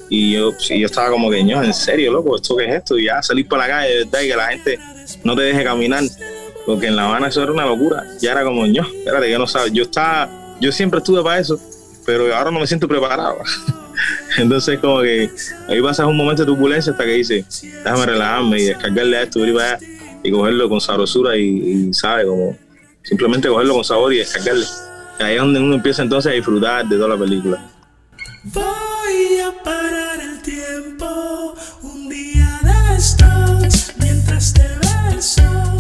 [0.09, 2.97] Y, yo, yo estaba como que, no, en serio, loco, ¿esto qué es esto?
[2.97, 4.79] Y ya salir para la calle, de verdad, y que la gente
[5.25, 6.03] no te deje caminar.
[6.65, 8.05] Porque en La Habana eso era una locura.
[8.21, 9.73] Ya era como, no, espérate, yo no sabes.
[9.73, 11.59] Yo estaba yo siempre estuve para eso,
[12.05, 13.37] pero ahora no me siento preparado.
[14.37, 15.29] Entonces, como que
[15.67, 19.39] ahí pasas un momento de turbulencia hasta que dices, déjame relajarme y descargarle a esto,
[20.23, 22.25] y cogerlo con sabrosura y, ¿sabe?
[22.27, 22.57] Como
[23.01, 24.65] simplemente cogerlo con sabor y descargarle.
[25.19, 27.69] Ahí es donde uno empieza entonces a disfrutar de toda la película.
[28.43, 34.63] Voy a parar el tiempo un día de estos mientras te
[35.11, 35.70] beso.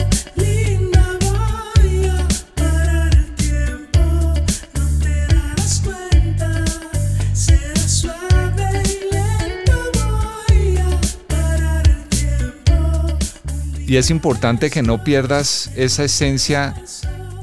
[13.91, 16.81] Y es importante que no pierdas esa esencia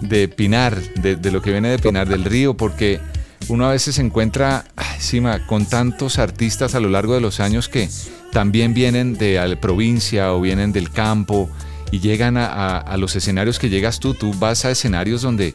[0.01, 3.01] de Pinar, de, lo que viene de Pinar del Río, porque
[3.49, 7.69] uno a veces se encuentra encima con tantos artistas a lo largo de los años
[7.69, 7.91] que
[8.33, 11.51] también vienen de la provincia o vienen del campo
[11.91, 14.15] y llegan a, los escenarios que llegas tú.
[14.15, 15.55] Tú vas a escenarios donde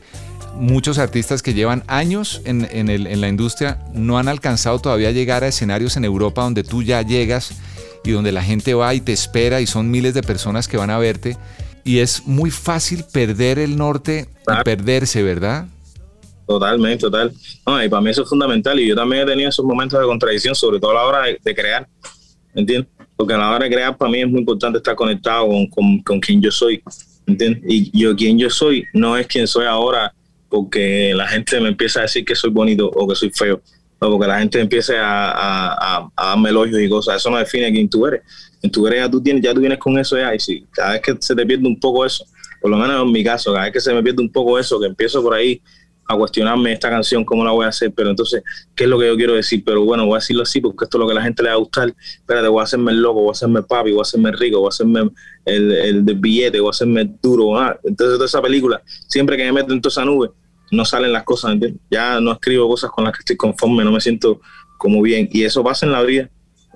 [0.60, 5.47] muchos artistas que llevan años en, en, la industria no han alcanzado todavía llegar a
[5.47, 7.56] escenarios en Europa donde tú ya llegas
[8.03, 10.89] y donde la gente va y te espera y son miles de personas que van
[10.89, 11.37] a verte.
[11.83, 15.67] Y es muy fácil perder el norte y perderse, ¿verdad?
[16.47, 17.31] Totalmente, total.
[17.65, 18.79] No, y para mí eso es fundamental.
[18.79, 21.55] Y yo también he tenido esos momentos de contradicción, sobre todo a la hora de,
[21.55, 21.87] crear.
[22.53, 22.89] ¿Me entiendes?
[23.15, 26.19] Porque a la hora de crear, para mí es muy importante estar conectado con, con,
[26.19, 26.81] quien yo soy.
[27.25, 27.63] ¿Me entiendes?
[27.67, 30.13] Y yo, quien yo soy, no es quien soy ahora
[30.49, 33.61] porque la gente me empieza a decir que soy bonito o que soy feo.
[34.03, 37.15] O porque la gente empiece a, a, a, darme elogios y cosas.
[37.15, 38.21] Eso no define quién tú eres.
[38.61, 40.35] En tu eres ya tú, tienes, ya tú vienes con eso ya.
[40.35, 42.25] Y si cada vez que se te pierde un poco eso,
[42.61, 44.79] por lo menos en mi caso, cada vez que se me pierde un poco eso,
[44.79, 45.61] que empiezo por ahí
[46.05, 48.43] a cuestionarme esta canción, cómo la voy a hacer, pero entonces,
[48.75, 49.63] ¿qué es lo que yo quiero decir?
[49.65, 51.49] Pero bueno, voy a decirlo así porque esto es lo que a la gente le
[51.49, 51.93] va a gustar.
[52.15, 54.67] Espérate, voy a hacerme el loco, voy a hacerme papi, voy a hacerme rico, voy
[54.67, 55.09] a hacerme
[55.45, 57.57] el, el del billete, voy a hacerme duro.
[57.57, 57.79] Ah.
[57.83, 60.29] Entonces, toda esa película, siempre que me meto en toda esa nube,
[60.71, 61.56] no salen las cosas,
[61.89, 64.41] Ya no escribo cosas con las que estoy conforme, no me siento
[64.78, 65.30] como bien.
[65.32, 66.30] Y eso pasa en la vida.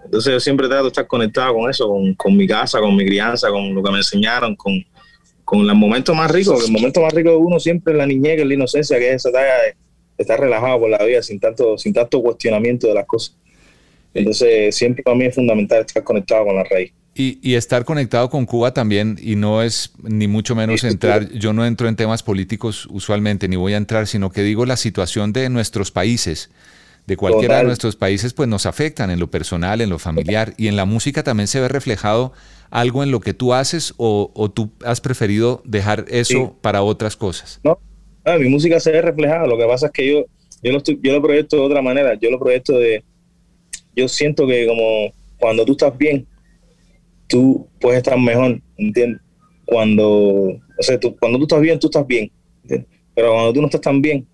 [0.05, 3.05] Entonces, yo siempre trato de estar conectado con eso, con, con mi casa, con mi
[3.05, 4.81] crianza, con lo que me enseñaron, con
[5.47, 8.35] con el momento más rico, el momento más rico de uno siempre es la niñez,
[8.35, 9.75] que es la inocencia, que es esa talla de
[10.17, 13.37] estar relajado por la vida sin tanto, sin tanto cuestionamiento de las cosas.
[14.13, 16.91] Entonces, siempre para mí es fundamental estar conectado con la raíz.
[17.19, 21.65] Y, estar conectado con Cuba también, y no es ni mucho menos entrar, yo no
[21.65, 25.49] entro en temas políticos usualmente, ni voy a entrar, sino que digo la situación de
[25.49, 26.51] nuestros países,
[27.07, 30.67] de cualquiera de nuestros países, pues nos afectan en lo personal, en lo familiar, y
[30.67, 32.33] en la música también se ve reflejado
[32.69, 37.59] algo en lo que tú haces o, tú has preferido dejar eso para otras cosas?
[37.63, 37.79] No,
[38.25, 39.47] ah, mi música se ve reflejada.
[39.47, 40.25] Lo que pasa es que yo,
[40.61, 42.13] yo, lo estoy, yo lo proyecto de otra manera.
[42.15, 43.03] Yo lo proyecto de.
[43.95, 46.27] Yo siento que, como cuando tú estás bien,
[47.27, 49.21] tú puedes estar mejor, ¿entiendes?
[49.65, 52.31] Cuando, o sea, tú, cuando tú estás bien, tú estás bien.
[53.13, 54.25] Pero cuando tú no estás tan bien,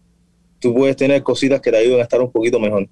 [0.60, 2.88] tú puedes tener cositas que te ayuden a estar un poquito mejor.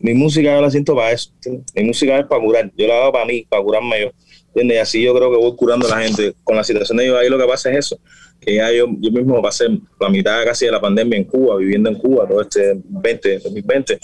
[0.00, 1.30] Mi música yo la siento para eso.
[1.74, 2.70] Mi música es para curar.
[2.76, 4.10] Yo la hago para mí, para curarme yo.
[4.54, 6.34] Y así yo creo que voy curando a la gente.
[6.44, 7.98] Con la situación de ahí lo que pasa es eso,
[8.40, 9.66] que ya yo, yo mismo pasé
[9.98, 13.98] la mitad casi de la pandemia en Cuba, viviendo en Cuba todo este 20, 2020.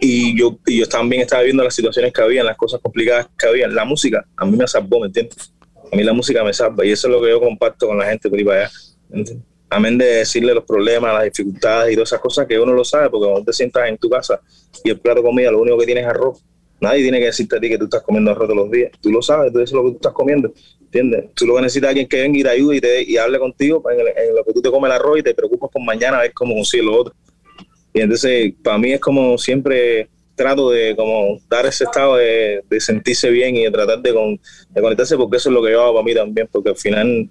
[0.00, 3.46] Y yo, y yo también estaba viendo las situaciones que había, las cosas complicadas que
[3.46, 3.68] había.
[3.68, 5.52] La música a mí me salvó, ¿me entiendes?
[5.90, 8.06] A mí la música me salva y eso es lo que yo comparto con la
[8.06, 8.70] gente por ahí para allá.
[9.70, 13.08] Amén de decirle los problemas, las dificultades y todas esas cosas que uno lo sabe,
[13.08, 14.40] porque cuando te sientas en tu casa
[14.84, 16.42] y el plato de comida, lo único que tienes es arroz
[16.82, 18.90] Nadie tiene que decirte a ti que tú estás comiendo arroz todos los días.
[19.00, 20.52] Tú lo sabes, tú dices lo que tú estás comiendo.
[20.80, 21.26] ¿Entiendes?
[21.32, 23.38] Tú lo que necesitas es alguien que venga y te ayude y, te, y hable
[23.38, 26.22] contigo en, lo que tú te comes el arroz y te preocupas por mañana a
[26.22, 27.14] ver cómo consigues lo otro.
[27.94, 33.30] Y entonces, para mí es como siempre trato de como dar ese estado de, sentirse
[33.30, 34.12] bien y de tratar de,
[34.74, 37.30] conectarse porque eso es lo que yo hago para mí también, porque al final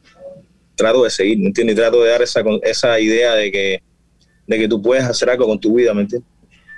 [0.75, 1.75] trato de seguir, ¿me entiendes?
[1.75, 3.83] Y trato de dar esa, esa idea de que,
[4.47, 6.29] de que tú puedes hacer algo con tu vida, ¿me entiendes?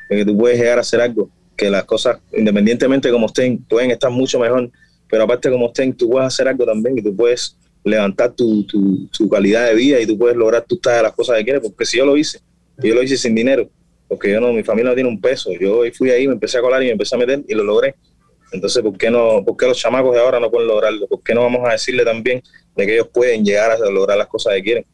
[0.10, 3.64] De que tú puedes llegar a hacer algo que las cosas, independientemente de cómo estén,
[3.64, 4.70] pueden estar mucho mejor,
[5.10, 8.66] pero aparte de cómo estén, tú puedes hacer algo también y tú puedes levantar tu,
[8.66, 11.98] tu, calidad de vida y tú puedes lograr tú las cosas que quieres, porque si
[11.98, 12.40] yo lo hice,
[12.78, 13.70] yo lo hice sin dinero,
[14.08, 16.62] porque yo no, mi familia no tiene un peso, yo fui ahí, me empecé a
[16.62, 17.96] colar y me empecé a meter y lo logré.
[18.52, 21.08] Entonces, ¿por qué, no, ¿por qué los chamacos de ahora no pueden lograrlo?
[21.08, 22.42] ¿Por qué no vamos a decirle también
[22.76, 24.86] de que ellos pueden llegar a lograr las cosas que quieren?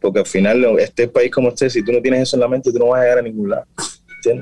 [0.00, 2.72] Porque al final, este país como este, si tú no tienes eso en la mente,
[2.72, 3.66] tú no vas a llegar a ningún lado.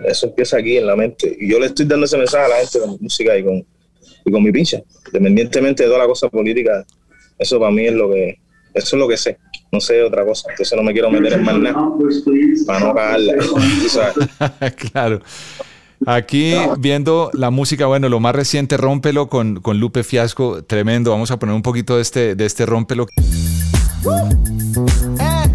[0.04, 1.36] Eso empieza aquí en la mente.
[1.40, 3.64] Y yo le estoy dando ese mensaje a la gente con mi música y con,
[4.24, 4.80] y con mi pincha.
[5.06, 6.84] Independientemente de toda la cosa política,
[7.38, 8.38] eso para mí es lo que,
[8.74, 9.38] eso es lo que sé.
[9.70, 10.50] No sé otra cosa.
[10.50, 11.88] Entonces no me quiero meter en más nada
[12.66, 13.34] para no cagarla.
[14.92, 15.20] claro.
[16.06, 21.12] Aquí viendo la música, bueno, lo más reciente, Rómpelo con, con Lupe Fiasco, tremendo.
[21.12, 23.06] Vamos a poner un poquito de este, de este Rómpelo.
[25.20, 25.48] Eh,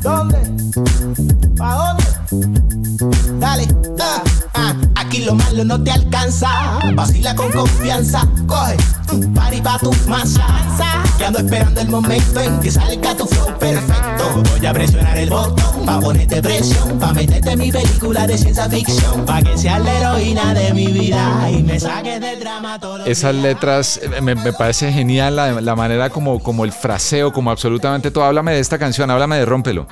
[0.00, 0.38] ¿Dónde?
[1.56, 1.96] ¿Para
[2.30, 2.83] dónde?
[3.66, 4.22] Dale, ah,
[4.54, 6.48] ah, aquí lo malo no te alcanza.
[6.94, 8.76] Vacila con confianza, coge
[9.12, 10.44] un party pa' tu masa.
[11.18, 14.42] Que ando esperando el momento en que salga tu flow perfecto.
[14.50, 19.24] Voy a presionar el botón pa' ponerte presión, pa' meterte mi película de ciencia ficción,
[19.24, 23.04] pa' que seas la heroína de mi vida y me saques del drama todo.
[23.04, 27.50] Esas letras eh, me, me, parece genial la, la manera como, como el fraseo, como
[27.50, 28.24] absolutamente todo.
[28.24, 29.86] Háblame de esta canción, háblame de Rómpelo.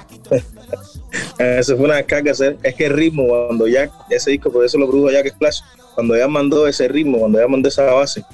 [1.38, 2.32] Eso fue una descarga.
[2.62, 5.60] Es que el ritmo, cuando ya ese disco, por eso lo produjo que Splash,
[5.94, 8.24] cuando ya mandó ese ritmo, cuando ya mandó esa base,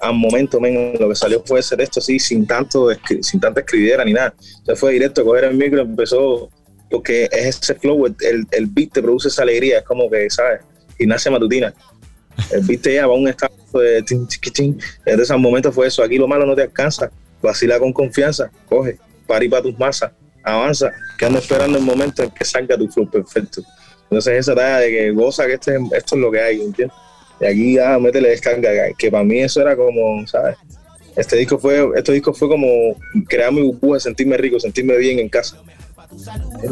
[0.00, 2.88] al momento, men, lo que salió fue ese texto así, sin tanto,
[3.20, 4.34] sin tanta escribiera ni nada.
[4.64, 6.48] Se fue directo a coger el micro, empezó,
[6.90, 10.60] porque es ese flow, el, el beat te produce esa alegría, es como que, ¿sabes?
[10.96, 11.74] Gimnasia matutina.
[12.52, 16.02] El beat te lleva a un estado de tin, tin, En ese momento fue eso,
[16.02, 17.10] aquí lo malo no te alcanza,
[17.42, 20.12] vacila con confianza, coge, pari para tus masas,
[20.52, 23.62] avanza, que ando esperando el momento en que salga tu flow perfecto.
[24.04, 26.96] Entonces esa tarea de que goza que este, esto es lo que hay, ¿entiendes?
[27.40, 30.56] Y aquí ah, métele descarga, que para mí eso era como, ¿sabes?
[31.14, 32.66] Este disco fue, este disco fue como
[33.28, 35.60] crear mi burbuja, sentirme rico, sentirme bien en casa.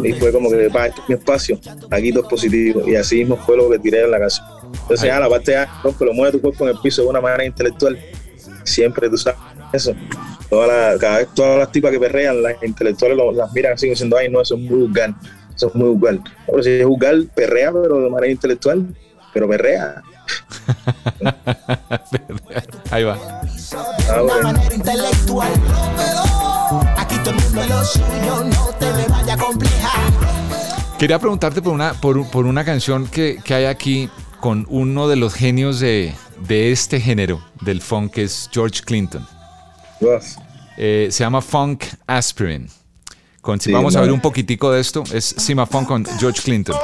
[0.02, 1.60] Y fue como que, para este es mi espacio,
[1.90, 2.88] aquí todo es positivo.
[2.88, 4.42] Y así mismo fue lo que tiré en la casa.
[4.82, 5.68] Entonces, ya la parte A,
[5.98, 7.98] que lo mueve tu cuerpo en el piso de una manera intelectual.
[8.64, 9.38] Siempre tú sabes
[9.72, 9.92] eso.
[10.48, 14.16] Toda la, cada vez todas las tipas que perrean, las intelectuales las miran así diciendo,
[14.16, 15.14] ay, no, eso es muy vulgar.
[15.54, 16.20] Eso es muy vulgar.
[16.46, 18.86] Pero si es vulgar, perrea, pero de manera intelectual,
[19.32, 20.02] pero perrea.
[22.90, 23.18] Ahí va.
[30.98, 34.08] Quería preguntarte por una, por, por una canción que, que, hay aquí
[34.40, 36.14] con uno de los genios de,
[36.48, 39.26] de este género, del funk, que es George Clinton.
[40.76, 42.68] Eh, se llama Funk Aspirin.
[43.40, 46.76] Con, si vamos a ver un poquitico de esto, es Sima Funk con George Clinton.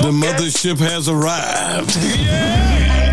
[0.00, 3.05] The mothership has arrived.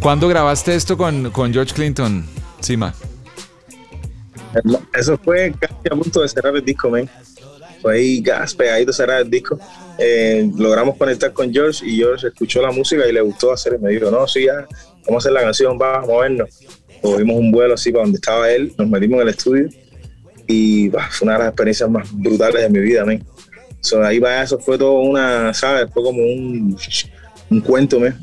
[0.00, 2.24] ¿Cuándo grabaste esto con, con George Clinton,
[2.60, 2.94] Sima?
[4.94, 7.08] Eso fue casi a punto de cerrar el disco, men.
[7.82, 9.58] Fue ahí gas pegadito cerrar el disco
[9.98, 13.82] eh, logramos conectar con George y George escuchó la música y le gustó hacer y
[13.82, 14.66] me dijo, no, sí, ya,
[15.06, 16.48] vamos a hacer la canción, vamos a movernos.
[17.02, 19.68] Cogimos un vuelo así para donde estaba él, nos metimos en el estudio
[20.46, 23.24] y fue una de las experiencias más brutales de mi vida, man.
[23.80, 25.88] So, ahí va, eso fue todo una, ¿sabes?
[25.92, 26.76] Fue como un,
[27.50, 28.16] un cuento, man,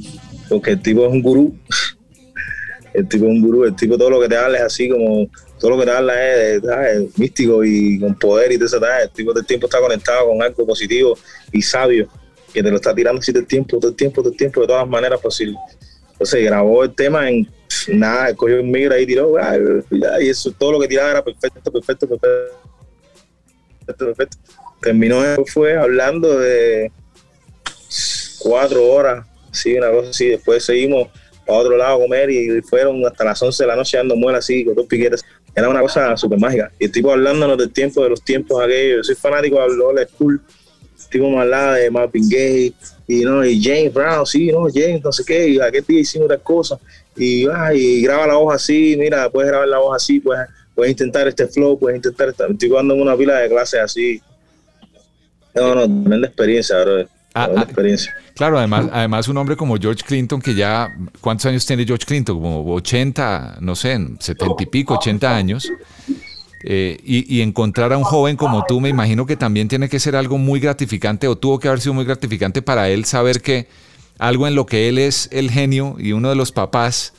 [0.50, 1.58] porque el tipo es un gurú.
[2.94, 5.28] el tipo es un gurú, el tipo todo lo que te habla es así como
[5.60, 8.78] todo lo que te habla es, místico y con poder y todo eso.
[8.78, 11.18] El tipo del tiempo está conectado con algo positivo
[11.52, 12.08] y sabio,
[12.54, 14.62] que te lo está tirando así todo el tiempo, todo el tiempo, todo el tiempo,
[14.62, 15.58] de todas maneras posibles.
[16.12, 17.50] Entonces grabó el tema en
[17.90, 19.36] nada, cogió un micro ahí y tiró,
[20.22, 22.56] y eso, todo lo que tiraba era perfecto, perfecto, perfecto,
[23.98, 24.38] perfecto.
[24.82, 26.92] Terminó, fue hablando de
[28.40, 29.26] cuatro horas,
[29.56, 30.28] sí, una cosa así.
[30.30, 31.10] Después seguimos
[31.48, 34.46] a otro lado a comer y fueron hasta las 11 de la noche dando muelas
[34.46, 35.24] así, con dos piquetes.
[35.56, 36.72] Era una cosa súper mágica.
[36.80, 38.98] Y el tipo hablándonos del tiempo, de los tiempos aquellos.
[38.98, 40.42] Yo soy fanático de Old School.
[41.10, 42.74] Tipo me hablaba de Marvin Gaye
[43.08, 43.46] y, ¿no?
[43.46, 44.68] y James Brown, sí, ¿no?
[44.74, 45.48] James, no sé qué.
[45.50, 46.80] Y aquel día hicimos otras cosas.
[47.16, 50.40] Y, ah, y graba la voz así, mira, puedes grabar la voz así, pues
[50.74, 52.48] puedes intentar este flow, puedes intentar esta.
[52.48, 54.22] Estoy dándome una pila de clases así.
[55.54, 57.08] No, no, tremenda experiencia, bro.
[57.38, 58.16] Ah, ah, experiencia.
[58.34, 62.42] Claro, además, además un hombre como George Clinton, que ya, ¿cuántos años tiene George Clinton?
[62.42, 65.70] Como 80, no sé, 70 y pico, 80 años.
[66.64, 70.16] Eh, y, encontrar a un joven como tú, me imagino que también tiene que ser
[70.16, 73.68] algo muy gratificante, o tuvo que haber sido muy gratificante para él saber que
[74.18, 77.14] algo en lo que él es el genio y uno de los papás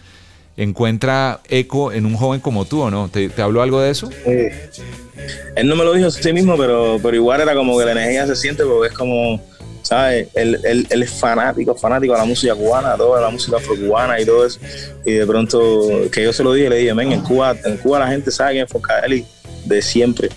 [0.56, 3.08] encuentra eco en un joven como tú, ¿o no?
[3.08, 4.08] ¿Te, habló algo de eso?
[4.24, 7.92] Él no me lo dijo a sí mismo, pero, pero igual era como que la
[7.92, 9.40] energía se siente porque es como
[9.86, 10.26] ¿sabes?
[10.34, 14.26] Él, él, él, es fanático, fanático de la música cubana, toda la música afro-cubana y
[14.26, 14.58] todo eso.
[15.04, 18.00] Y de pronto, que yo se lo dije, le dije, ven, en Cuba, en Cuba
[18.00, 19.24] la gente sabe quién es Funkadelic
[19.64, 20.28] de siempre,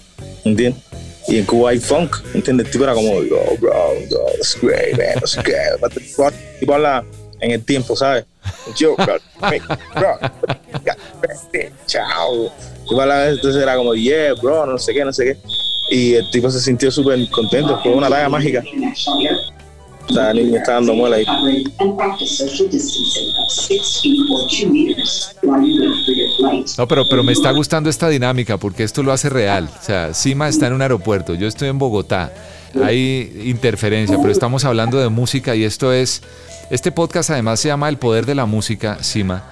[0.45, 0.83] ¿entiendes?
[1.27, 2.67] Y en Cuba hay funk, ¿entiendes?
[2.67, 3.73] El tipo era como, yo, bro,
[4.37, 5.81] that's great, man, that's great.
[5.81, 7.03] El tipo habla
[7.39, 8.25] en el tiempo, ¿sabes?
[8.77, 9.17] Yo, bro,
[9.95, 10.19] bro,
[11.87, 12.51] chao.
[12.91, 16.59] Entonces era como, yeah, bro, no sé qué, no sé qué y el tipo se
[16.59, 18.63] sintió súper contento, fue una talla mágica.
[20.09, 21.25] O me está dando muela ahí.
[26.77, 29.69] No, pero, pero me está gustando esta dinámica porque esto lo hace real.
[29.79, 32.33] O sea, Sima está en un aeropuerto, yo estoy en Bogotá,
[32.83, 36.21] hay interferencia, pero estamos hablando de música y esto es,
[36.69, 39.51] este podcast además se llama El Poder de la Música, Sima,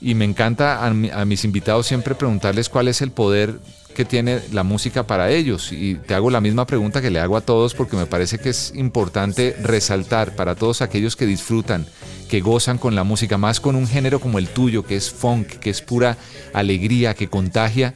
[0.00, 3.58] y me encanta a mis invitados siempre preguntarles cuál es el poder
[3.98, 5.72] que tiene la música para ellos.
[5.72, 8.50] Y te hago la misma pregunta que le hago a todos porque me parece que
[8.50, 11.84] es importante resaltar para todos aquellos que disfrutan,
[12.30, 15.48] que gozan con la música, más con un género como el tuyo, que es funk,
[15.48, 16.16] que es pura
[16.52, 17.94] alegría, que contagia.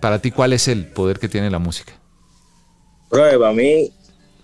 [0.00, 1.92] Para ti, ¿cuál es el poder que tiene la música?
[3.08, 3.92] Bro, para mí,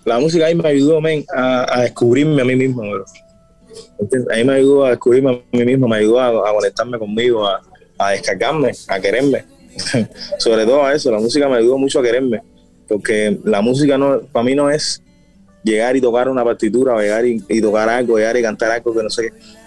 [0.05, 1.01] la música ahí me ayudó
[1.35, 5.97] a, descubrirme a mí mismo, A mí me ayudó a descubrirme a mí mismo, me
[5.97, 7.61] ayudó a, conectarme conmigo, a,
[7.99, 9.45] a descargarme, a quererme.
[10.39, 12.43] Sobre todo a eso, la música me ayudó mucho a quererme,
[12.89, 15.03] porque la música no, para mí no es
[15.62, 19.11] llegar y tocar una partitura, llegar y, tocar algo, llegar y cantar algo que no
[19.11, 19.61] sé qué.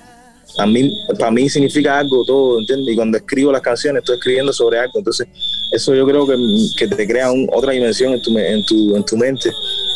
[0.68, 2.94] Mí, para mí significa algo todo, ¿entiendes?
[2.94, 5.28] Y cuando escribo las canciones estoy escribiendo sobre algo, entonces
[5.72, 6.36] eso yo creo que,
[6.78, 9.52] que te crea otra dimensión en tu, en, tu, en tu mente,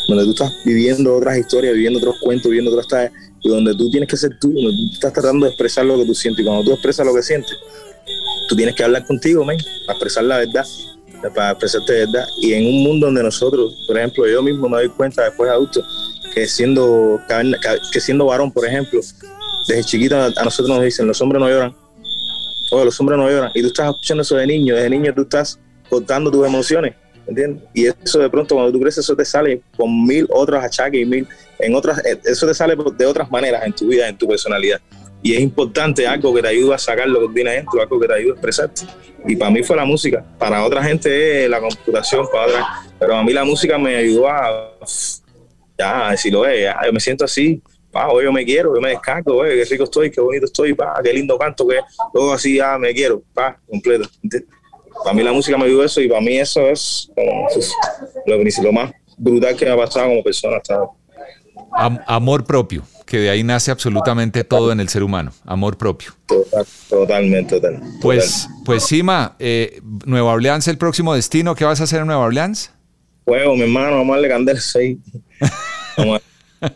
[0.08, 3.88] donde tú estás viviendo otras historias, viviendo otros cuentos, viviendo otras tareas, y donde tú
[3.90, 6.44] tienes que ser tú, donde tú estás tratando de expresar lo que tú sientes, y
[6.44, 7.56] cuando tú expresas lo que sientes,
[8.48, 10.64] tú tienes que hablar contigo, man, para expresar la verdad,
[11.34, 14.78] para expresarte de verdad, y en un mundo donde nosotros, por ejemplo, yo mismo me
[14.78, 15.84] doy cuenta después de adulto,
[16.34, 17.20] que siendo,
[17.92, 19.00] que siendo varón, por ejemplo,
[19.68, 21.74] desde chiquito a, nosotros nos dicen, los hombres no lloran.
[22.70, 23.50] o los hombres no lloran.
[23.54, 26.94] Y tú estás escuchando eso de niño, desde niño tú estás cortando tus emociones,
[27.26, 27.62] ¿entiendes?
[27.74, 31.04] Y eso de pronto cuando tú creces, eso te sale con mil otros achaques y
[31.04, 31.26] mil,
[31.58, 34.80] en otras, eh, eso te sale de otras maneras en tu vida, en tu personalidad.
[35.22, 38.06] Y es importante algo que te ayude a sacar lo que tiene dentro, algo que
[38.06, 38.82] te ayude a expresarte.
[39.26, 40.24] Y para mí fue la música.
[40.38, 42.66] Para otra gente es la computación, para otra.
[42.98, 44.74] Pero a mí la música me ayudó a.
[45.76, 48.90] Ya, si lo es, yo me siento así pa, hoy yo me quiero, yo me
[48.90, 51.78] descargo, qué rico estoy, qué bonito estoy, pa, qué lindo canto, que
[52.12, 54.08] todo así, ah, me quiero, pa, completo.
[55.04, 57.10] Para mí la música me ayudó eso y para mí eso es,
[58.26, 60.80] lo, más brutal que me ha pasado como persona hasta
[61.72, 66.12] amor propio, que de ahí nace absolutamente todo en el ser humano, amor propio.
[66.88, 67.98] totalmente, totalmente.
[68.00, 72.24] Pues, pues Sima, eh, Nueva Orleans el próximo destino, ¿qué vas a hacer en Nueva
[72.24, 72.72] Orleans?
[73.24, 74.98] Juego, mi hermano, vamos a darle candela 6.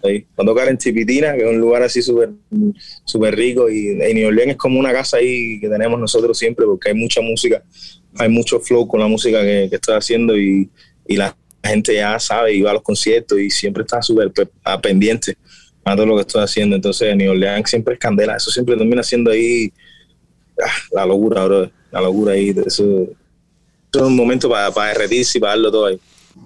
[0.03, 0.27] Ahí.
[0.37, 2.31] a tocar en Chipitina, que es un lugar así súper
[3.05, 3.71] super rico.
[3.71, 7.21] Y, New Orleans es como una casa ahí que tenemos nosotros siempre, porque hay mucha
[7.21, 7.63] música,
[8.19, 10.69] hay mucho flow con la música que, que estoy haciendo y,
[11.07, 14.33] y, la gente ya sabe y va a los conciertos y siempre está súper
[14.83, 15.37] pendiente
[15.85, 16.77] a todo lo que estoy haciendo.
[16.77, 18.37] Entonces, en New Orleans siempre es candela.
[18.37, 19.73] Eso siempre termina siendo ahí
[20.63, 21.71] ah, la locura, bro.
[21.91, 22.55] La locura ahí.
[22.67, 23.09] Eso,
[23.93, 26.01] es un momento para, para derretirse y para darlo todo ahí.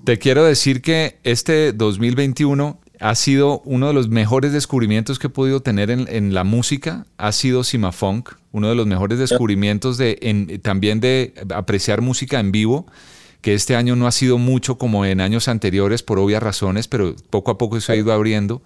[0.04, 5.30] Te quiero decir que este 2021 ha sido uno de los mejores descubrimientos que he
[5.30, 7.62] podido tener en, la música, ha sido
[7.92, 12.86] Funk, uno de los mejores descubrimientos de, también de apreciar música en vivo,
[13.46, 17.14] que este año no ha sido mucho como en años anteriores por obvias razones, pero
[17.30, 18.60] poco a poco se ha ido abriendo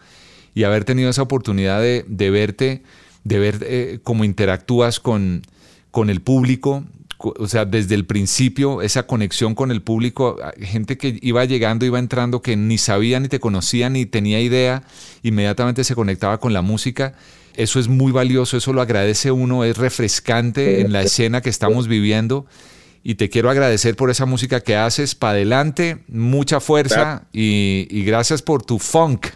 [0.55, 2.83] y haber tenido esa oportunidad de, verte,
[3.22, 5.43] de ver eh, cómo interactúas con,
[5.91, 6.87] con el público,
[7.18, 11.99] o sea, desde el principio, esa conexión con el público, gente que iba llegando, iba
[11.99, 14.85] entrando, que ni sabía, ni te conocía, ni tenía idea,
[15.22, 17.12] inmediatamente se conectaba con la música.
[17.55, 21.87] Eso es muy valioso, eso lo agradece uno, es refrescante en la escena que estamos
[21.87, 22.47] viviendo.
[23.03, 25.14] Y te quiero agradecer por esa música que haces.
[25.14, 29.28] Para adelante, mucha fuerza y, gracias por tu funk.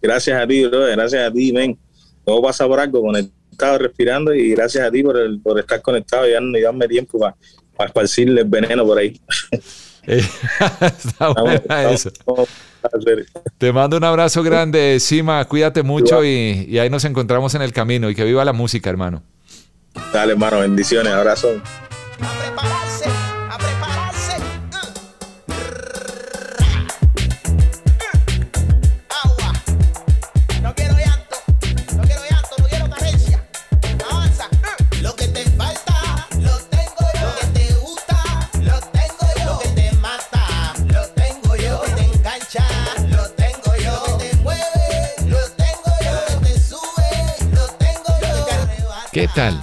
[0.00, 0.86] Gracias a ti, bro.
[0.86, 1.78] Gracias a ti, ven.
[2.24, 5.58] Todo pasa por algo con el estado respirando y gracias a ti por, el, por
[5.58, 7.34] estar conectado y, darme tiempo para,
[7.76, 9.20] para esparcirle el veneno por ahí.
[13.58, 15.44] Te mando un abrazo grande, Sima.
[15.44, 18.10] Cuídate mucho y, y, ahí nos encontramos en el camino.
[18.10, 19.22] Y que viva la música, hermano.
[20.12, 20.60] Dale, hermano.
[20.60, 21.12] Bendiciones.
[21.12, 21.60] Abrazo.
[49.12, 49.60] ¿Qué tal?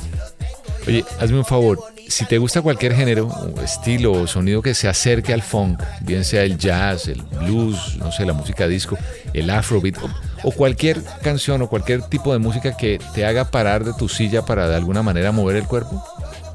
[0.85, 3.29] Oye, hazme un favor, si te gusta cualquier género,
[3.63, 8.11] estilo o sonido que se acerque al funk, bien sea el jazz, el blues, no
[8.11, 8.97] sé, la música disco,
[9.33, 9.97] el afrobeat
[10.43, 14.43] o, cualquier canción o cualquier tipo de música que te haga parar de tu silla
[14.43, 16.03] para de alguna manera mover el cuerpo,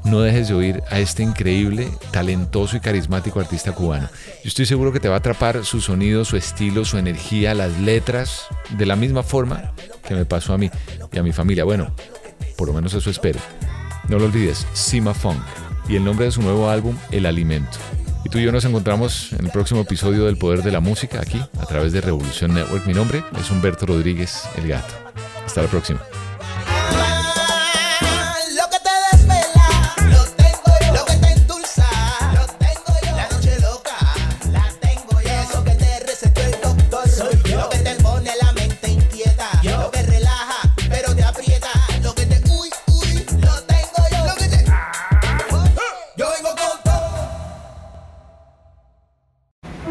[0.03, 4.09] no dejes de oír a este increíble, talentoso y carismático artista cubano.
[4.43, 7.79] Yo estoy seguro que te va a atrapar su sonido, su estilo, su energía, las
[7.79, 9.73] letras, de la misma forma
[10.05, 10.69] que me pasó a mí
[11.11, 11.63] y a mi familia.
[11.63, 11.93] Bueno,
[12.57, 13.39] por lo menos eso espero.
[14.09, 15.41] No lo olvides, Sima Funk
[15.87, 17.77] y el nombre de su nuevo álbum, El Alimento.
[18.23, 21.19] Y tú y yo nos encontramos en el próximo episodio del Poder de la Música,
[21.21, 22.85] aquí, a través de Revolución Network.
[22.85, 24.93] Mi nombre es Humberto Rodríguez, el gato.
[25.45, 26.01] Hasta la próxima.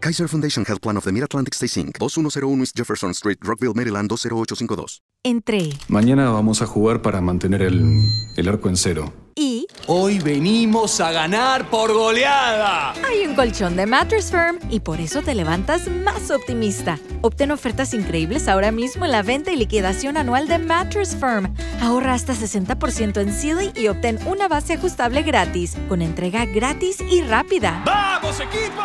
[0.00, 1.98] Kaiser Foundation Health Plan of the Mid-Atlantic Stay Inc.
[1.98, 5.02] 2101 East Jefferson Street, Rockville, Maryland 20852.
[5.24, 5.72] Entré.
[5.88, 9.12] Mañana vamos a jugar para mantener el, el arco en cero.
[9.40, 12.92] Y Hoy venimos a ganar por goleada.
[13.08, 16.98] hay un colchón de Mattress Firm y por eso te levantas más optimista.
[17.22, 21.54] Obtén ofertas increíbles ahora mismo en la venta y liquidación anual de Mattress Firm.
[21.80, 27.22] Ahorra hasta 60% en Sealy y obtén una base ajustable gratis, con entrega gratis y
[27.22, 27.80] rápida.
[27.86, 28.82] ¡Vamos, equipo!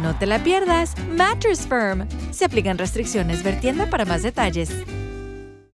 [0.00, 0.94] No te la pierdas.
[1.16, 2.06] Mattress Firm.
[2.30, 3.42] Se aplican restricciones.
[3.42, 4.70] Ver tienda para más detalles.